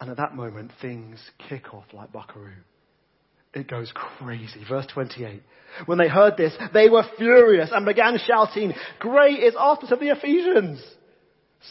And 0.00 0.10
at 0.10 0.16
that 0.16 0.34
moment, 0.34 0.72
things 0.82 1.18
kick 1.48 1.72
off 1.72 1.84
like 1.92 2.12
buckaroo. 2.12 2.52
It 3.54 3.68
goes 3.68 3.92
crazy. 3.94 4.64
Verse 4.68 4.86
28. 4.86 5.42
When 5.86 5.98
they 5.98 6.08
heard 6.08 6.36
this, 6.36 6.54
they 6.72 6.88
were 6.88 7.04
furious 7.16 7.70
and 7.72 7.86
began 7.86 8.18
shouting, 8.18 8.74
Great 8.98 9.40
is 9.40 9.54
Artemis 9.56 9.92
of 9.92 10.00
the 10.00 10.10
Ephesians! 10.10 10.82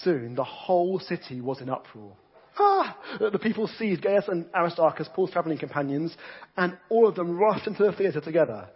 Soon 0.04 0.36
the 0.36 0.44
whole 0.44 1.00
city 1.00 1.42
was 1.42 1.62
in 1.62 1.70
uproar. 1.70 2.14
Ah! 2.58 2.98
The 3.20 3.40
people 3.40 3.68
seized 3.68 4.02
Gaius 4.02 4.28
and 4.28 4.46
Aristarchus, 4.56 5.10
Paul's 5.14 5.32
traveling 5.32 5.58
companions, 5.58 6.16
and 6.56 6.78
all 6.90 7.08
of 7.08 7.16
them 7.16 7.38
rushed 7.38 7.68
into 7.68 7.84
the 7.84 7.92
theatre 7.92 8.22
together. 8.22 8.70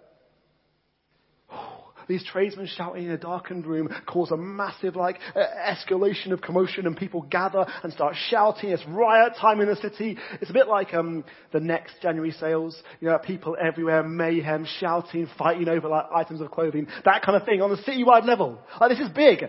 These 2.10 2.26
tradesmen 2.26 2.66
shouting 2.66 3.06
in 3.06 3.12
a 3.12 3.20
darkened 3.20 3.68
room 3.68 3.88
cause 4.08 4.32
a 4.32 4.36
massive 4.38 4.96
like 4.96 5.20
uh, 5.36 5.42
escalation 5.72 6.32
of 6.32 6.42
commotion 6.42 6.88
and 6.88 6.98
people 6.98 7.22
gather 7.22 7.68
and 7.84 7.94
start 7.94 8.16
shouting. 8.30 8.72
It's 8.72 8.84
riot 8.88 9.34
time 9.40 9.62
in 9.62 9.68
the 9.68 9.76
city. 9.76 10.18
It's 10.42 10.50
a 10.50 10.54
bit 10.54 10.68
like 10.68 10.96
um, 10.96 11.24
the 11.52 11.60
next 11.60 12.02
January 12.02 12.32
sales. 12.32 12.82
You 13.00 13.10
know, 13.10 13.20
people 13.20 13.56
everywhere, 13.62 14.02
mayhem, 14.02 14.66
shouting, 14.80 15.30
fighting 15.38 15.70
over 15.70 15.88
like 15.88 16.06
items 16.12 16.42
of 16.42 16.50
clothing, 16.50 16.88
that 17.06 17.22
kind 17.22 17.40
of 17.40 17.46
thing 17.46 17.62
on 17.62 17.70
the 17.70 17.78
citywide 17.78 18.26
level. 18.26 18.58
Like 18.82 18.90
this 18.90 19.00
is 19.00 19.10
big. 19.10 19.44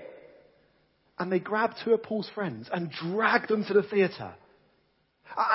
And 1.19 1.33
they 1.33 1.39
grab 1.39 1.73
two 1.83 1.95
of 1.95 2.03
Paul's 2.03 2.31
friends 2.35 2.69
and 2.71 2.91
drag 2.91 3.49
them 3.49 3.65
to 3.69 3.73
the 3.73 3.85
theatre. 3.85 4.35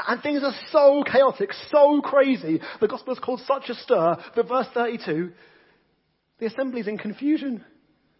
And 0.07 0.23
things 0.23 0.41
are 0.43 0.55
so 0.71 1.03
chaotic, 1.03 1.51
so 1.69 2.01
crazy. 2.01 2.61
The 2.81 2.87
gospel 2.87 3.13
has 3.13 3.23
called 3.23 3.41
such 3.45 3.69
a 3.69 3.75
stir 3.75 4.17
that 4.35 4.47
verse 4.47 4.67
32 4.73 5.33
the 6.39 6.45
assembly's 6.47 6.87
in 6.87 6.97
confusion. 6.97 7.63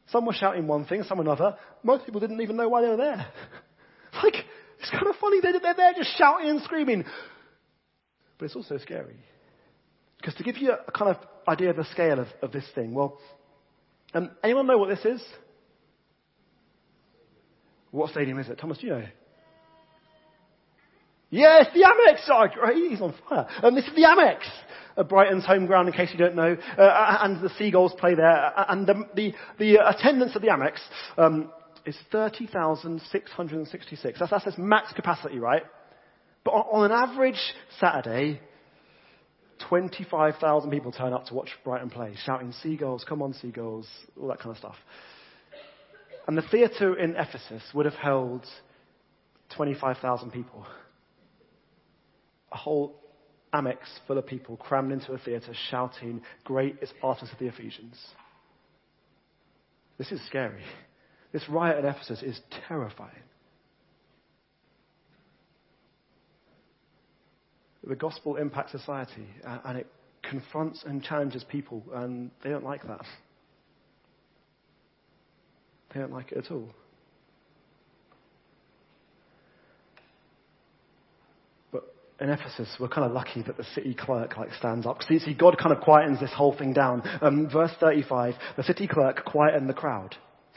Some 0.08 0.26
were 0.26 0.34
shouting 0.34 0.68
one 0.68 0.86
thing, 0.86 1.04
some 1.04 1.20
another. 1.20 1.58
Most 1.84 2.06
people 2.06 2.22
didn't 2.22 2.42
even 2.42 2.56
know 2.56 2.70
why 2.70 2.82
they 2.82 2.90
were 2.90 2.98
there. 2.98 3.28
like, 4.24 4.36
it's 4.80 4.90
kind 4.90 5.08
of 5.08 5.16
funny. 5.16 5.42
They're, 5.42 5.60
they're 5.60 5.74
there 5.74 5.94
just 5.94 6.16
shouting 6.18 6.50
and 6.50 6.62
screaming. 6.62 7.06
But 8.38 8.46
it's 8.46 8.56
also 8.56 8.78
scary. 8.78 9.18
Because 10.18 10.36
to 10.36 10.44
give 10.44 10.58
you 10.58 10.74
a 10.74 10.92
kind 10.92 11.16
of 11.16 11.18
idea 11.48 11.72
of 11.72 11.76
the 11.76 11.86
scale 11.86 12.20
of, 12.20 12.28
of 12.42 12.52
this 12.52 12.66
thing, 12.76 12.94
well, 12.94 13.20
um, 14.14 14.32
anyone 14.44 14.68
know 14.68 14.78
what 14.78 14.90
this 14.90 15.06
is? 15.06 15.24
What 17.92 18.12
stadium 18.12 18.40
is 18.40 18.50
it? 18.50 18.60
Thomas, 18.60 18.78
do 18.78 18.88
you 18.88 18.94
know? 18.94 19.06
Yes, 21.30 21.68
the 21.74 21.82
Amex! 21.82 22.20
Oh, 22.30 22.48
great, 22.54 22.92
he's 22.92 23.02
on 23.02 23.14
fire. 23.28 23.48
And 23.64 23.76
this 23.76 23.86
is 23.86 23.96
the 23.96 24.04
Amex 24.04 24.42
Brighton's 25.04 25.46
home 25.46 25.66
ground, 25.66 25.90
in 25.90 25.94
case 25.94 26.10
you 26.12 26.18
don't 26.18 26.36
know, 26.36 26.58
uh, 26.78 27.18
and 27.22 27.42
the 27.42 27.50
Seagulls 27.58 27.94
play 28.00 28.16
there. 28.16 28.54
And 28.70 28.88
the, 28.88 29.04
the, 29.14 29.34
the 29.60 29.88
attendance 29.88 30.32
at 30.36 30.42
the 30.42 30.48
Amex 30.48 30.80
um, 31.18 31.52
is 31.86 31.98
30,666. 32.12 34.20
That's, 34.20 34.32
that's 34.32 34.48
its 34.48 34.58
max 34.58 34.94
capacity, 34.94 35.38
right? 35.40 35.64
But 36.44 36.52
on, 36.52 36.84
on 36.84 36.92
an 36.92 36.98
average 36.98 37.40
Saturday, 37.80 38.40
25,000 39.68 40.72
people 40.72 40.92
turn 40.92 41.14
up 41.14 41.26
to 41.26 41.34
watch 41.34 41.50
Brighton 41.64 41.90
play, 41.90 42.14
shouting, 42.26 42.54
Seagulls, 42.64 43.06
come 43.08 43.22
on, 43.22 43.34
Seagulls, 43.34 43.88
all 44.20 44.28
that 44.30 44.40
kind 44.40 44.52
of 44.52 44.58
stuff. 44.58 44.76
And 46.28 46.38
the 46.38 46.44
theatre 46.44 46.98
in 46.98 47.16
Ephesus 47.16 47.64
would 47.74 47.86
have 47.86 47.96
held 47.96 48.46
25,000 49.56 50.32
people. 50.32 50.66
A 52.56 52.58
whole 52.58 52.96
Amex 53.54 53.80
full 54.08 54.18
of 54.18 54.26
people 54.26 54.56
crammed 54.56 54.94
into 54.94 55.12
a 55.12 55.18
theatre 55.18 55.54
shouting, 55.70 56.22
Great 56.46 56.78
is 56.82 56.90
Artemis 57.04 57.34
of 57.34 57.38
the 57.38 57.48
Ephesians. 57.48 57.98
This 59.98 60.10
is 60.14 60.26
scary. 60.28 60.64
This 61.34 61.44
riot 61.50 61.80
in 61.80 61.86
Ephesus 61.86 62.24
is 62.24 62.40
terrifying. 62.70 63.12
The 67.84 67.96
gospel 67.96 68.38
impacts 68.38 68.72
society 68.72 69.28
uh, 69.46 69.60
and 69.66 69.80
it 69.80 69.88
confronts 70.24 70.82
and 70.86 71.04
challenges 71.04 71.44
people, 71.44 71.84
and 71.94 72.32
they 72.42 72.52
don't 72.52 72.64
like 72.64 72.88
that. 72.88 73.06
They 75.94 76.00
don't 76.00 76.14
like 76.14 76.32
it 76.32 76.38
at 76.38 76.52
all. 76.52 76.70
In 82.20 82.30
Ephesus, 82.30 82.70
we're 82.80 82.88
kind 82.88 83.06
of 83.06 83.12
lucky 83.12 83.42
that 83.42 83.58
the 83.58 83.66
city 83.76 83.94
clerk 83.94 84.38
like 84.38 84.54
stands 84.54 84.86
up. 84.86 85.04
See, 85.04 85.20
see 85.20 85.34
God 85.34 85.58
kind 85.58 85.76
of 85.76 85.84
quietens 85.84 86.20
this 86.20 86.32
whole 86.34 86.58
thing 86.58 86.72
down. 86.72 87.04
Um, 87.22 87.50
verse 87.52 87.72
35, 87.80 88.36
the 88.56 88.64
city 88.64 88.88
clerk 88.88 89.26
quietened 89.26 89.68
the 89.68 89.74
crowd. 89.74 90.16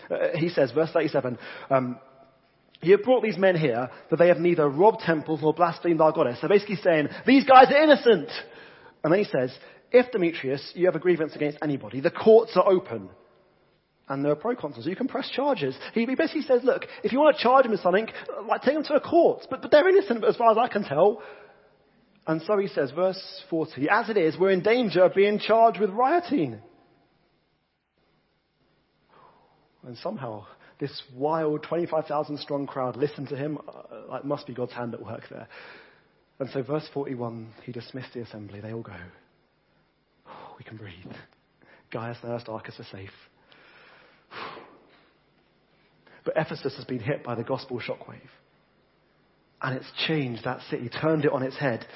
Uh, 0.08 0.36
he 0.36 0.48
says, 0.48 0.70
verse 0.70 0.90
37, 0.92 1.36
um, 1.70 1.98
you 2.80 2.96
have 2.96 3.04
brought 3.04 3.24
these 3.24 3.36
men 3.36 3.56
here 3.56 3.90
that 4.10 4.16
they 4.16 4.28
have 4.28 4.38
neither 4.38 4.68
robbed 4.68 5.00
temples 5.00 5.40
nor 5.42 5.52
blasphemed 5.52 6.00
our 6.00 6.12
goddess. 6.12 6.38
So 6.40 6.46
basically 6.46 6.76
saying, 6.76 7.08
these 7.26 7.44
guys 7.44 7.66
are 7.70 7.82
innocent. 7.82 8.30
And 9.02 9.12
then 9.12 9.18
he 9.18 9.24
says, 9.24 9.52
if 9.90 10.12
Demetrius, 10.12 10.72
you 10.74 10.86
have 10.86 10.94
a 10.94 11.00
grievance 11.00 11.34
against 11.34 11.58
anybody, 11.60 12.00
the 12.00 12.10
courts 12.10 12.52
are 12.56 12.70
open. 12.70 13.08
And 14.08 14.24
there 14.24 14.32
are 14.32 14.36
proconsuls. 14.36 14.86
You 14.86 14.96
can 14.96 15.08
press 15.08 15.28
charges. 15.28 15.76
He 15.92 16.06
basically 16.06 16.42
says, 16.42 16.62
look, 16.62 16.86
if 17.02 17.12
you 17.12 17.18
want 17.18 17.36
to 17.36 17.42
charge 17.42 17.64
them 17.64 17.72
with 17.72 17.80
something, 17.80 18.08
like 18.48 18.62
take 18.62 18.74
them 18.74 18.84
to 18.84 18.94
a 18.94 19.00
court. 19.00 19.46
But, 19.50 19.60
but 19.60 19.70
they're 19.70 19.88
innocent 19.88 20.24
as 20.24 20.36
far 20.36 20.52
as 20.52 20.56
I 20.56 20.68
can 20.68 20.84
tell. 20.84 21.20
And 22.28 22.42
so 22.42 22.58
he 22.58 22.68
says, 22.68 22.90
verse 22.90 23.18
40, 23.48 23.88
as 23.90 24.10
it 24.10 24.18
is, 24.18 24.36
we're 24.38 24.50
in 24.50 24.62
danger 24.62 25.02
of 25.02 25.14
being 25.14 25.38
charged 25.38 25.80
with 25.80 25.88
rioting. 25.88 26.60
And 29.82 29.96
somehow, 29.96 30.44
this 30.78 31.02
wild 31.16 31.62
25,000 31.62 32.38
strong 32.38 32.66
crowd 32.66 32.98
listened 32.98 33.30
to 33.30 33.36
him. 33.36 33.56
Uh, 33.66 34.16
it 34.16 34.26
must 34.26 34.46
be 34.46 34.52
God's 34.52 34.74
hand 34.74 34.92
at 34.92 35.02
work 35.02 35.22
there. 35.30 35.48
And 36.38 36.50
so, 36.50 36.62
verse 36.62 36.86
41, 36.92 37.48
he 37.64 37.72
dismissed 37.72 38.12
the 38.12 38.20
assembly. 38.20 38.60
They 38.60 38.74
all 38.74 38.82
go. 38.82 38.92
we 40.58 40.64
can 40.64 40.76
breathe. 40.76 41.16
Gaius 41.90 42.18
and 42.22 42.32
Aristarchus 42.32 42.78
are 42.78 42.86
safe. 42.92 43.10
But 46.24 46.36
Ephesus 46.36 46.76
has 46.76 46.84
been 46.84 47.00
hit 47.00 47.24
by 47.24 47.34
the 47.34 47.42
gospel 47.42 47.80
shockwave. 47.80 48.20
And 49.62 49.74
it's 49.74 49.90
changed 50.06 50.44
that 50.44 50.60
city, 50.68 50.90
turned 50.90 51.24
it 51.24 51.32
on 51.32 51.42
its 51.42 51.56
head. 51.56 51.86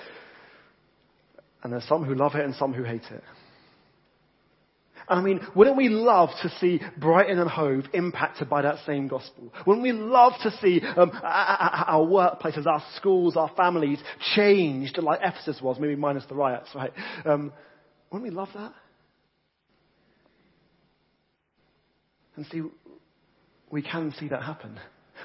And 1.63 1.73
there's 1.73 1.87
some 1.89 2.05
who 2.05 2.15
love 2.15 2.35
it 2.35 2.45
and 2.45 2.55
some 2.55 2.73
who 2.73 2.83
hate 2.83 3.05
it. 3.11 3.23
And 5.09 5.19
I 5.19 5.23
mean, 5.23 5.41
wouldn't 5.55 5.77
we 5.77 5.89
love 5.89 6.31
to 6.43 6.49
see 6.61 6.81
Brighton 6.97 7.39
and 7.39 7.51
Hove 7.51 7.85
impacted 7.93 8.49
by 8.49 8.63
that 8.63 8.85
same 8.87 9.09
gospel? 9.09 9.53
Wouldn't 9.67 9.83
we 9.83 9.93
love 9.93 10.33
to 10.43 10.51
see 10.63 10.81
um, 10.97 11.11
our 11.23 12.07
workplaces, 12.07 12.67
our 12.67 12.83
schools, 12.97 13.37
our 13.37 13.51
families 13.57 13.99
changed 14.35 14.99
like 14.99 15.21
Ephesus 15.23 15.61
was, 15.61 15.79
maybe 15.79 15.97
minus 15.97 16.25
the 16.27 16.35
riots, 16.35 16.69
right? 16.75 16.93
Um, 17.25 17.53
wouldn't 18.11 18.31
we 18.31 18.35
love 18.35 18.49
that? 18.55 18.73
And 22.37 22.47
see, 22.47 22.63
we 23.71 23.83
can 23.83 24.13
see 24.19 24.29
that 24.29 24.43
happen. 24.43 24.79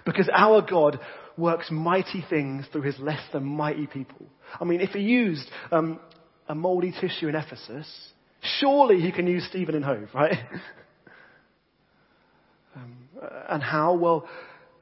Because 0.05 0.29
our 0.33 0.61
God 0.61 0.99
works 1.37 1.71
mighty 1.71 2.23
things 2.29 2.65
through 2.71 2.81
his 2.81 2.99
less 2.99 3.21
than 3.31 3.43
mighty 3.45 3.87
people. 3.87 4.25
I 4.59 4.65
mean, 4.65 4.81
if 4.81 4.91
he 4.91 5.01
used 5.01 5.47
um, 5.71 5.99
a 6.47 6.55
moldy 6.55 6.93
tissue 6.99 7.27
in 7.27 7.35
Ephesus, 7.35 7.87
surely 8.59 8.99
he 8.99 9.11
can 9.11 9.27
use 9.27 9.45
Stephen 9.49 9.75
in 9.75 9.83
Hove, 9.83 10.09
right? 10.13 10.33
um, 12.75 12.97
and 13.49 13.61
how? 13.61 13.95
Well, 13.95 14.27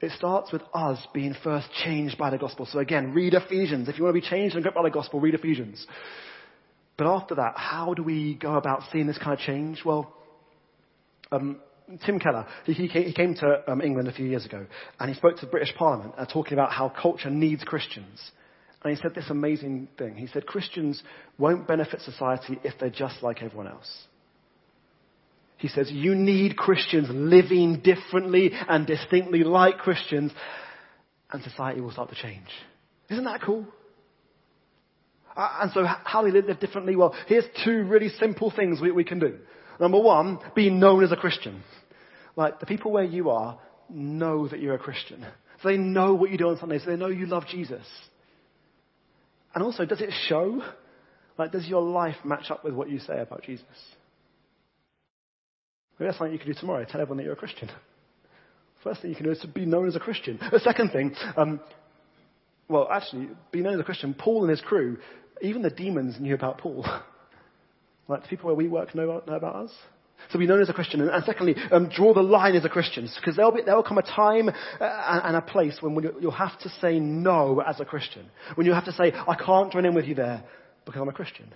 it 0.00 0.12
starts 0.12 0.52
with 0.52 0.62
us 0.74 0.98
being 1.14 1.34
first 1.42 1.68
changed 1.84 2.18
by 2.18 2.30
the 2.30 2.38
gospel. 2.38 2.66
So 2.70 2.78
again, 2.78 3.12
read 3.12 3.34
Ephesians. 3.34 3.88
If 3.88 3.98
you 3.98 4.04
want 4.04 4.14
to 4.14 4.20
be 4.20 4.26
changed 4.26 4.54
and 4.54 4.62
gripped 4.62 4.76
by 4.76 4.82
the 4.82 4.90
gospel, 4.90 5.20
read 5.20 5.34
Ephesians. 5.34 5.84
But 6.96 7.06
after 7.06 7.34
that, 7.36 7.54
how 7.56 7.94
do 7.94 8.02
we 8.02 8.34
go 8.34 8.54
about 8.54 8.82
seeing 8.92 9.06
this 9.06 9.18
kind 9.18 9.32
of 9.32 9.38
change? 9.40 9.82
Well, 9.84 10.12
um, 11.32 11.60
Tim 12.04 12.18
Keller, 12.18 12.46
he, 12.64 12.72
he 12.72 13.12
came 13.12 13.34
to 13.34 13.70
um, 13.70 13.80
England 13.80 14.08
a 14.08 14.12
few 14.12 14.26
years 14.26 14.44
ago, 14.44 14.66
and 14.98 15.08
he 15.08 15.16
spoke 15.16 15.36
to 15.36 15.46
the 15.46 15.50
British 15.50 15.74
Parliament 15.76 16.14
uh, 16.18 16.26
talking 16.26 16.54
about 16.54 16.72
how 16.72 16.88
culture 16.88 17.30
needs 17.30 17.62
Christians. 17.64 18.30
And 18.86 18.96
he 18.96 19.02
said 19.02 19.16
this 19.16 19.30
amazing 19.30 19.88
thing. 19.98 20.14
He 20.14 20.28
said, 20.28 20.46
Christians 20.46 21.02
won't 21.38 21.66
benefit 21.66 22.02
society 22.02 22.60
if 22.62 22.74
they're 22.78 22.88
just 22.88 23.20
like 23.20 23.42
everyone 23.42 23.66
else. 23.66 23.90
He 25.56 25.66
says, 25.66 25.90
you 25.90 26.14
need 26.14 26.56
Christians 26.56 27.08
living 27.10 27.80
differently 27.80 28.52
and 28.68 28.86
distinctly 28.86 29.42
like 29.42 29.78
Christians, 29.78 30.30
and 31.32 31.42
society 31.42 31.80
will 31.80 31.90
start 31.90 32.10
to 32.10 32.14
change. 32.14 32.46
Isn't 33.10 33.24
that 33.24 33.42
cool? 33.42 33.66
Uh, 35.36 35.48
and 35.62 35.72
so 35.72 35.84
how 35.84 36.20
do 36.20 36.32
we 36.32 36.40
live 36.40 36.60
differently? 36.60 36.94
Well, 36.94 37.12
here's 37.26 37.44
two 37.64 37.82
really 37.86 38.10
simple 38.20 38.52
things 38.54 38.80
we, 38.80 38.92
we 38.92 39.02
can 39.02 39.18
do. 39.18 39.38
Number 39.80 39.98
one, 39.98 40.38
be 40.54 40.70
known 40.70 41.02
as 41.02 41.10
a 41.10 41.16
Christian. 41.16 41.64
Like 42.36 42.60
the 42.60 42.66
people 42.66 42.92
where 42.92 43.02
you 43.02 43.30
are 43.30 43.58
know 43.90 44.46
that 44.46 44.60
you're 44.60 44.76
a 44.76 44.78
Christian. 44.78 45.26
So 45.60 45.70
they 45.70 45.76
know 45.76 46.14
what 46.14 46.30
you 46.30 46.38
do 46.38 46.50
on 46.50 46.58
Sunday, 46.58 46.78
so 46.78 46.88
they 46.88 46.96
know 46.96 47.08
you 47.08 47.26
love 47.26 47.48
Jesus. 47.48 47.84
And 49.56 49.64
also, 49.64 49.86
does 49.86 50.02
it 50.02 50.10
show? 50.28 50.62
Like, 51.38 51.50
does 51.50 51.66
your 51.66 51.80
life 51.80 52.16
match 52.24 52.50
up 52.50 52.62
with 52.62 52.74
what 52.74 52.90
you 52.90 52.98
say 52.98 53.18
about 53.18 53.42
Jesus? 53.42 53.64
Maybe 55.98 56.08
that's 56.08 56.18
something 56.18 56.34
you 56.34 56.38
can 56.38 56.52
do 56.52 56.60
tomorrow. 56.60 56.84
Tell 56.84 57.00
everyone 57.00 57.16
that 57.16 57.24
you're 57.24 57.32
a 57.32 57.36
Christian. 57.36 57.70
First 58.84 59.00
thing 59.00 59.08
you 59.08 59.16
can 59.16 59.24
do 59.24 59.32
is 59.32 59.38
to 59.38 59.48
be 59.48 59.64
known 59.64 59.88
as 59.88 59.96
a 59.96 59.98
Christian. 59.98 60.38
The 60.52 60.60
second 60.60 60.90
thing, 60.90 61.16
um, 61.38 61.60
well, 62.68 62.86
actually, 62.92 63.30
be 63.50 63.62
known 63.62 63.72
as 63.72 63.80
a 63.80 63.84
Christian. 63.84 64.12
Paul 64.12 64.42
and 64.42 64.50
his 64.50 64.60
crew, 64.60 64.98
even 65.40 65.62
the 65.62 65.70
demons 65.70 66.20
knew 66.20 66.34
about 66.34 66.58
Paul. 66.58 66.84
like 68.08 68.24
the 68.24 68.28
people 68.28 68.48
where 68.48 68.54
we 68.54 68.68
work 68.68 68.94
know, 68.94 69.22
know 69.26 69.36
about 69.36 69.56
us. 69.56 69.70
So 70.30 70.38
be 70.38 70.46
known 70.46 70.60
as 70.60 70.68
a 70.68 70.72
Christian. 70.72 71.00
And, 71.00 71.10
and 71.10 71.24
secondly, 71.24 71.54
um, 71.70 71.88
draw 71.88 72.12
the 72.12 72.22
line 72.22 72.56
as 72.56 72.64
a 72.64 72.68
Christian. 72.68 73.08
Because 73.20 73.36
there'll, 73.36 73.52
be, 73.52 73.62
there'll 73.62 73.82
come 73.82 73.98
a 73.98 74.02
time 74.02 74.48
uh, 74.48 75.20
and 75.24 75.36
a 75.36 75.42
place 75.42 75.78
when 75.80 75.96
you'll 76.20 76.30
have 76.32 76.58
to 76.60 76.68
say 76.80 76.98
no 76.98 77.60
as 77.60 77.80
a 77.80 77.84
Christian. 77.84 78.26
When 78.54 78.66
you 78.66 78.72
have 78.72 78.86
to 78.86 78.92
say, 78.92 79.12
I 79.12 79.34
can't 79.34 79.72
join 79.72 79.84
in 79.84 79.94
with 79.94 80.06
you 80.06 80.14
there 80.14 80.42
because 80.84 81.00
I'm 81.00 81.08
a 81.08 81.12
Christian. 81.12 81.52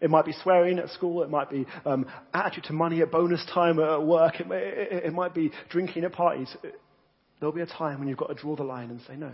It 0.00 0.10
might 0.10 0.26
be 0.26 0.34
swearing 0.42 0.78
at 0.78 0.90
school. 0.90 1.22
It 1.22 1.30
might 1.30 1.50
be 1.50 1.66
um, 1.84 2.06
attitude 2.34 2.64
to 2.64 2.72
money 2.72 3.00
at 3.00 3.10
bonus 3.10 3.44
time 3.52 3.78
at 3.78 4.02
work. 4.02 4.40
It, 4.40 4.46
it, 4.50 5.04
it 5.06 5.12
might 5.12 5.34
be 5.34 5.52
drinking 5.70 6.04
at 6.04 6.12
parties. 6.12 6.54
There'll 7.40 7.54
be 7.54 7.62
a 7.62 7.66
time 7.66 7.98
when 7.98 8.08
you've 8.08 8.18
got 8.18 8.28
to 8.28 8.34
draw 8.34 8.56
the 8.56 8.64
line 8.64 8.90
and 8.90 9.00
say 9.06 9.16
no. 9.16 9.32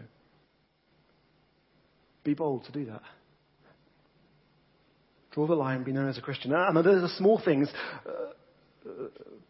Be 2.24 2.34
bold 2.34 2.64
to 2.66 2.72
do 2.72 2.86
that. 2.86 3.02
Draw 5.32 5.46
the 5.46 5.54
line, 5.54 5.82
be 5.82 5.92
known 5.92 6.08
as 6.08 6.18
a 6.18 6.20
Christian. 6.20 6.52
And 6.52 6.76
those 6.76 7.02
are 7.02 7.16
small 7.16 7.40
things, 7.42 7.68
uh, 8.06 8.90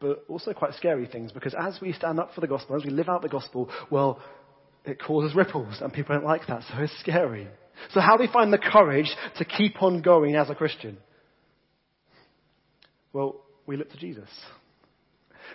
but 0.00 0.24
also 0.28 0.52
quite 0.52 0.74
scary 0.74 1.06
things, 1.06 1.32
because 1.32 1.54
as 1.58 1.78
we 1.80 1.92
stand 1.92 2.20
up 2.20 2.34
for 2.34 2.40
the 2.40 2.46
gospel, 2.46 2.76
as 2.76 2.84
we 2.84 2.90
live 2.90 3.08
out 3.08 3.22
the 3.22 3.28
gospel, 3.28 3.68
well, 3.90 4.20
it 4.84 5.00
causes 5.00 5.34
ripples, 5.34 5.80
and 5.80 5.92
people 5.92 6.14
don't 6.14 6.24
like 6.24 6.46
that, 6.48 6.62
so 6.62 6.82
it's 6.82 6.98
scary. 7.00 7.48
So 7.92 8.00
how 8.00 8.16
do 8.16 8.22
we 8.22 8.32
find 8.32 8.52
the 8.52 8.58
courage 8.58 9.10
to 9.38 9.44
keep 9.44 9.82
on 9.82 10.02
going 10.02 10.36
as 10.36 10.50
a 10.50 10.54
Christian? 10.54 10.98
Well, 13.12 13.36
we 13.66 13.76
look 13.76 13.90
to 13.90 13.96
Jesus. 13.96 14.28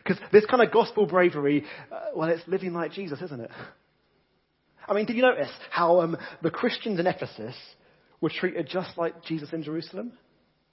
Because 0.03 0.21
this 0.31 0.45
kind 0.45 0.61
of 0.61 0.71
gospel 0.71 1.05
bravery, 1.05 1.65
uh, 1.91 2.11
well, 2.15 2.29
it's 2.29 2.47
living 2.47 2.73
like 2.73 2.91
Jesus, 2.91 3.21
isn't 3.21 3.41
it? 3.41 3.51
I 4.87 4.93
mean, 4.93 5.05
did 5.05 5.17
you 5.17 5.21
notice 5.21 5.51
how 5.69 6.01
um, 6.01 6.17
the 6.41 6.51
Christians 6.51 6.99
in 6.99 7.07
Ephesus 7.07 7.55
were 8.21 8.29
treated 8.29 8.67
just 8.67 8.97
like 8.97 9.23
Jesus 9.23 9.53
in 9.53 9.63
Jerusalem? 9.63 10.13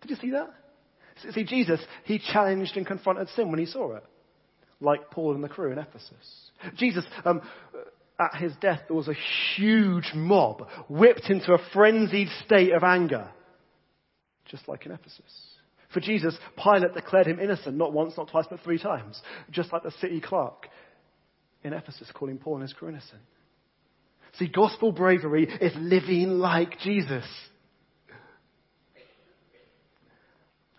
Did 0.00 0.11
you 0.11 0.16
see 0.16 0.30
that? 0.30 0.50
See, 1.33 1.44
Jesus, 1.44 1.80
he 2.04 2.18
challenged 2.18 2.76
and 2.76 2.87
confronted 2.87 3.28
sin 3.30 3.50
when 3.50 3.61
he 3.61 3.66
saw 3.66 3.96
it, 3.96 4.04
like 4.80 5.11
Paul 5.11 5.35
and 5.35 5.44
the 5.44 5.48
crew 5.48 5.70
in 5.70 5.78
Ephesus. 5.78 6.50
Jesus, 6.76 7.04
um, 7.24 7.40
at 8.18 8.40
his 8.40 8.52
death, 8.61 8.80
there 8.88 8.96
was 8.96 9.09
a 9.09 9.14
huge 9.57 10.11
mob 10.14 10.66
whipped 10.88 11.30
into 11.30 11.52
a 11.52 11.59
frenzied 11.72 12.28
state 12.44 12.72
of 12.72 12.83
anger, 12.83 13.28
just 14.46 14.68
like 14.68 14.87
in 14.87 14.92
Ephesus. 14.92 15.22
For 15.92 16.00
Jesus, 16.00 16.37
Pilate 16.61 16.94
declared 16.94 17.28
him 17.28 17.38
innocent 17.38 17.76
not 17.76 17.92
once, 17.92 18.14
not 18.16 18.28
twice, 18.28 18.46
but 18.50 18.61
three 18.61 18.78
times, 18.78 19.20
just 19.50 19.72
like 19.72 19.85
the 19.85 19.92
city 19.92 20.20
clerk 20.20 20.68
in 21.62 21.72
Ephesus 21.72 22.11
calling 22.12 22.38
Paul 22.38 22.54
and 22.54 22.62
his 22.62 22.72
crew 22.72 22.88
innocent. 22.88 23.22
See, 24.38 24.49
gospel 24.49 24.90
bravery 24.90 25.44
is 25.44 25.73
living 25.77 26.31
like 26.31 26.79
Jesus. 26.81 27.25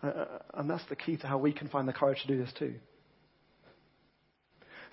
Uh, 0.04 0.08
uh, 0.08 0.26
and 0.56 0.70
that's 0.70 0.84
the 0.90 0.96
key 0.96 1.18
to 1.18 1.28
how 1.28 1.38
we 1.38 1.54
can 1.54 1.70
find 1.70 1.88
the 1.88 1.94
courage 1.94 2.22
to 2.22 2.28
do 2.28 2.38
this 2.38 2.52
too. 2.60 2.76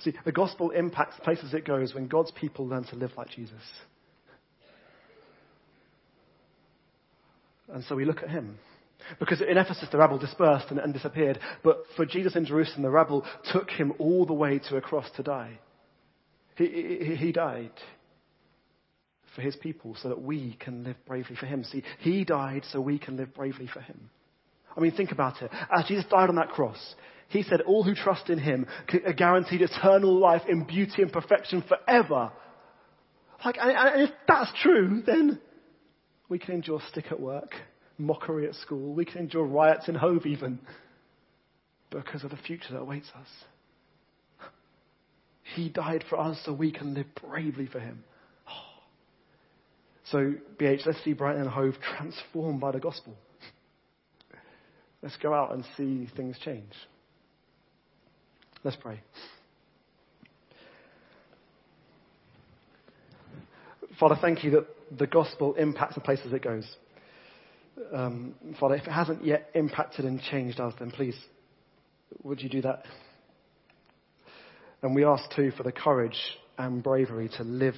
See, 0.00 0.14
the 0.24 0.32
gospel 0.32 0.70
impacts 0.70 1.16
places 1.22 1.54
it 1.54 1.64
goes 1.64 1.94
when 1.94 2.06
God's 2.06 2.30
people 2.32 2.66
learn 2.66 2.84
to 2.84 2.96
live 2.96 3.12
like 3.16 3.30
Jesus. 3.30 3.62
And 7.72 7.84
so 7.84 7.96
we 7.96 8.04
look 8.04 8.22
at 8.22 8.30
him. 8.30 8.58
Because 9.18 9.40
in 9.40 9.58
Ephesus, 9.58 9.88
the 9.90 9.98
rabble 9.98 10.18
dispersed 10.18 10.66
and, 10.70 10.78
and, 10.78 10.92
disappeared. 10.92 11.40
But 11.64 11.82
for 11.96 12.06
Jesus 12.06 12.36
in 12.36 12.44
Jerusalem, 12.44 12.82
the 12.82 12.90
rabble 12.90 13.24
took 13.52 13.70
him 13.70 13.92
all 13.98 14.26
the 14.26 14.32
way 14.32 14.60
to 14.68 14.76
a 14.76 14.80
cross 14.80 15.10
to 15.16 15.22
die. 15.22 15.58
He, 16.56 16.66
he, 16.66 17.16
he 17.16 17.32
died 17.32 17.72
for 19.34 19.42
his 19.42 19.56
people 19.56 19.96
so 20.02 20.08
that 20.08 20.22
we 20.22 20.56
can 20.60 20.84
live 20.84 20.96
bravely 21.06 21.36
for 21.36 21.46
him. 21.46 21.64
See, 21.64 21.82
he 22.00 22.24
died 22.24 22.64
so 22.70 22.80
we 22.80 22.98
can 22.98 23.16
live 23.16 23.34
bravely 23.34 23.66
for 23.66 23.80
him. 23.80 24.10
I 24.76 24.80
mean, 24.80 24.92
think 24.92 25.12
about 25.12 25.42
it. 25.42 25.50
As 25.74 25.86
Jesus 25.86 26.04
died 26.10 26.28
on 26.28 26.36
that 26.36 26.50
cross, 26.50 26.94
he 27.28 27.42
said 27.42 27.60
all 27.62 27.82
who 27.82 27.94
trust 27.94 28.30
in 28.30 28.38
him 28.38 28.66
are 29.06 29.12
guaranteed 29.12 29.62
eternal 29.62 30.18
life 30.18 30.42
in 30.48 30.64
beauty 30.64 31.02
and 31.02 31.12
perfection 31.12 31.62
forever. 31.66 32.30
Like, 33.44 33.56
and 33.60 34.02
if 34.02 34.10
that's 34.28 34.52
true, 34.62 35.02
then 35.04 35.40
we 36.28 36.38
can 36.38 36.54
endure 36.54 36.80
stick 36.90 37.06
at 37.10 37.20
work, 37.20 37.54
mockery 37.98 38.46
at 38.46 38.54
school, 38.54 38.94
we 38.94 39.04
can 39.04 39.18
endure 39.18 39.44
riots 39.44 39.88
in 39.88 39.94
Hove 39.94 40.26
even, 40.26 40.58
because 41.90 42.24
of 42.24 42.30
the 42.30 42.36
future 42.36 42.72
that 42.72 42.80
awaits 42.80 43.08
us. 43.18 44.48
He 45.54 45.68
died 45.68 46.04
for 46.08 46.18
us 46.18 46.40
so 46.44 46.52
we 46.52 46.72
can 46.72 46.94
live 46.94 47.06
bravely 47.20 47.66
for 47.66 47.80
him. 47.80 48.04
So, 50.10 50.34
BH, 50.58 50.86
let's 50.86 51.02
see 51.04 51.12
Brighton 51.12 51.42
and 51.42 51.50
Hove 51.50 51.74
transformed 51.96 52.60
by 52.60 52.72
the 52.72 52.80
gospel. 52.80 53.14
Let's 55.02 55.16
go 55.16 55.34
out 55.34 55.52
and 55.52 55.64
see 55.76 56.08
things 56.16 56.36
change. 56.44 56.72
Let's 58.64 58.76
pray. 58.76 59.00
Father, 63.98 64.16
thank 64.20 64.44
you 64.44 64.50
that 64.52 64.66
the 64.98 65.06
gospel 65.06 65.54
impacts 65.54 65.94
the 65.94 66.00
places 66.00 66.32
it 66.32 66.42
goes. 66.42 66.68
Um, 67.92 68.34
Father, 68.58 68.76
if 68.76 68.86
it 68.86 68.90
hasn't 68.90 69.24
yet 69.24 69.50
impacted 69.54 70.04
and 70.04 70.20
changed 70.20 70.60
us, 70.60 70.74
then 70.78 70.90
please, 70.90 71.16
would 72.22 72.40
you 72.40 72.48
do 72.48 72.62
that? 72.62 72.84
And 74.82 74.94
we 74.94 75.04
ask 75.04 75.24
too 75.34 75.52
for 75.56 75.62
the 75.62 75.72
courage 75.72 76.18
and 76.58 76.82
bravery 76.82 77.30
to 77.36 77.44
live 77.44 77.74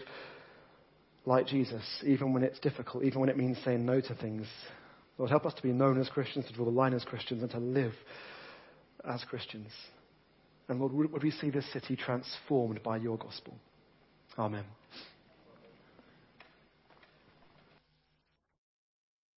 like 1.26 1.46
Jesus, 1.46 1.82
even 2.04 2.32
when 2.32 2.42
it's 2.42 2.58
difficult, 2.58 3.04
even 3.04 3.20
when 3.20 3.28
it 3.28 3.36
means 3.36 3.56
saying 3.64 3.84
no 3.84 4.00
to 4.00 4.14
things. 4.14 4.46
Lord, 5.16 5.30
help 5.30 5.46
us 5.46 5.54
to 5.54 5.62
be 5.62 5.72
known 5.72 6.00
as 6.00 6.08
Christians, 6.08 6.46
to 6.46 6.52
draw 6.52 6.64
the 6.64 6.70
line 6.70 6.92
as 6.92 7.04
Christians, 7.04 7.42
and 7.42 7.50
to 7.52 7.58
live 7.58 7.94
as 9.08 9.22
Christians. 9.24 9.70
And 10.68 10.80
Lord, 10.80 10.92
would 10.92 11.22
we 11.22 11.30
see 11.30 11.50
this 11.50 11.70
city 11.72 11.96
transformed 11.96 12.82
by 12.82 12.96
your 12.96 13.16
gospel? 13.16 13.54
Amen. 14.38 14.64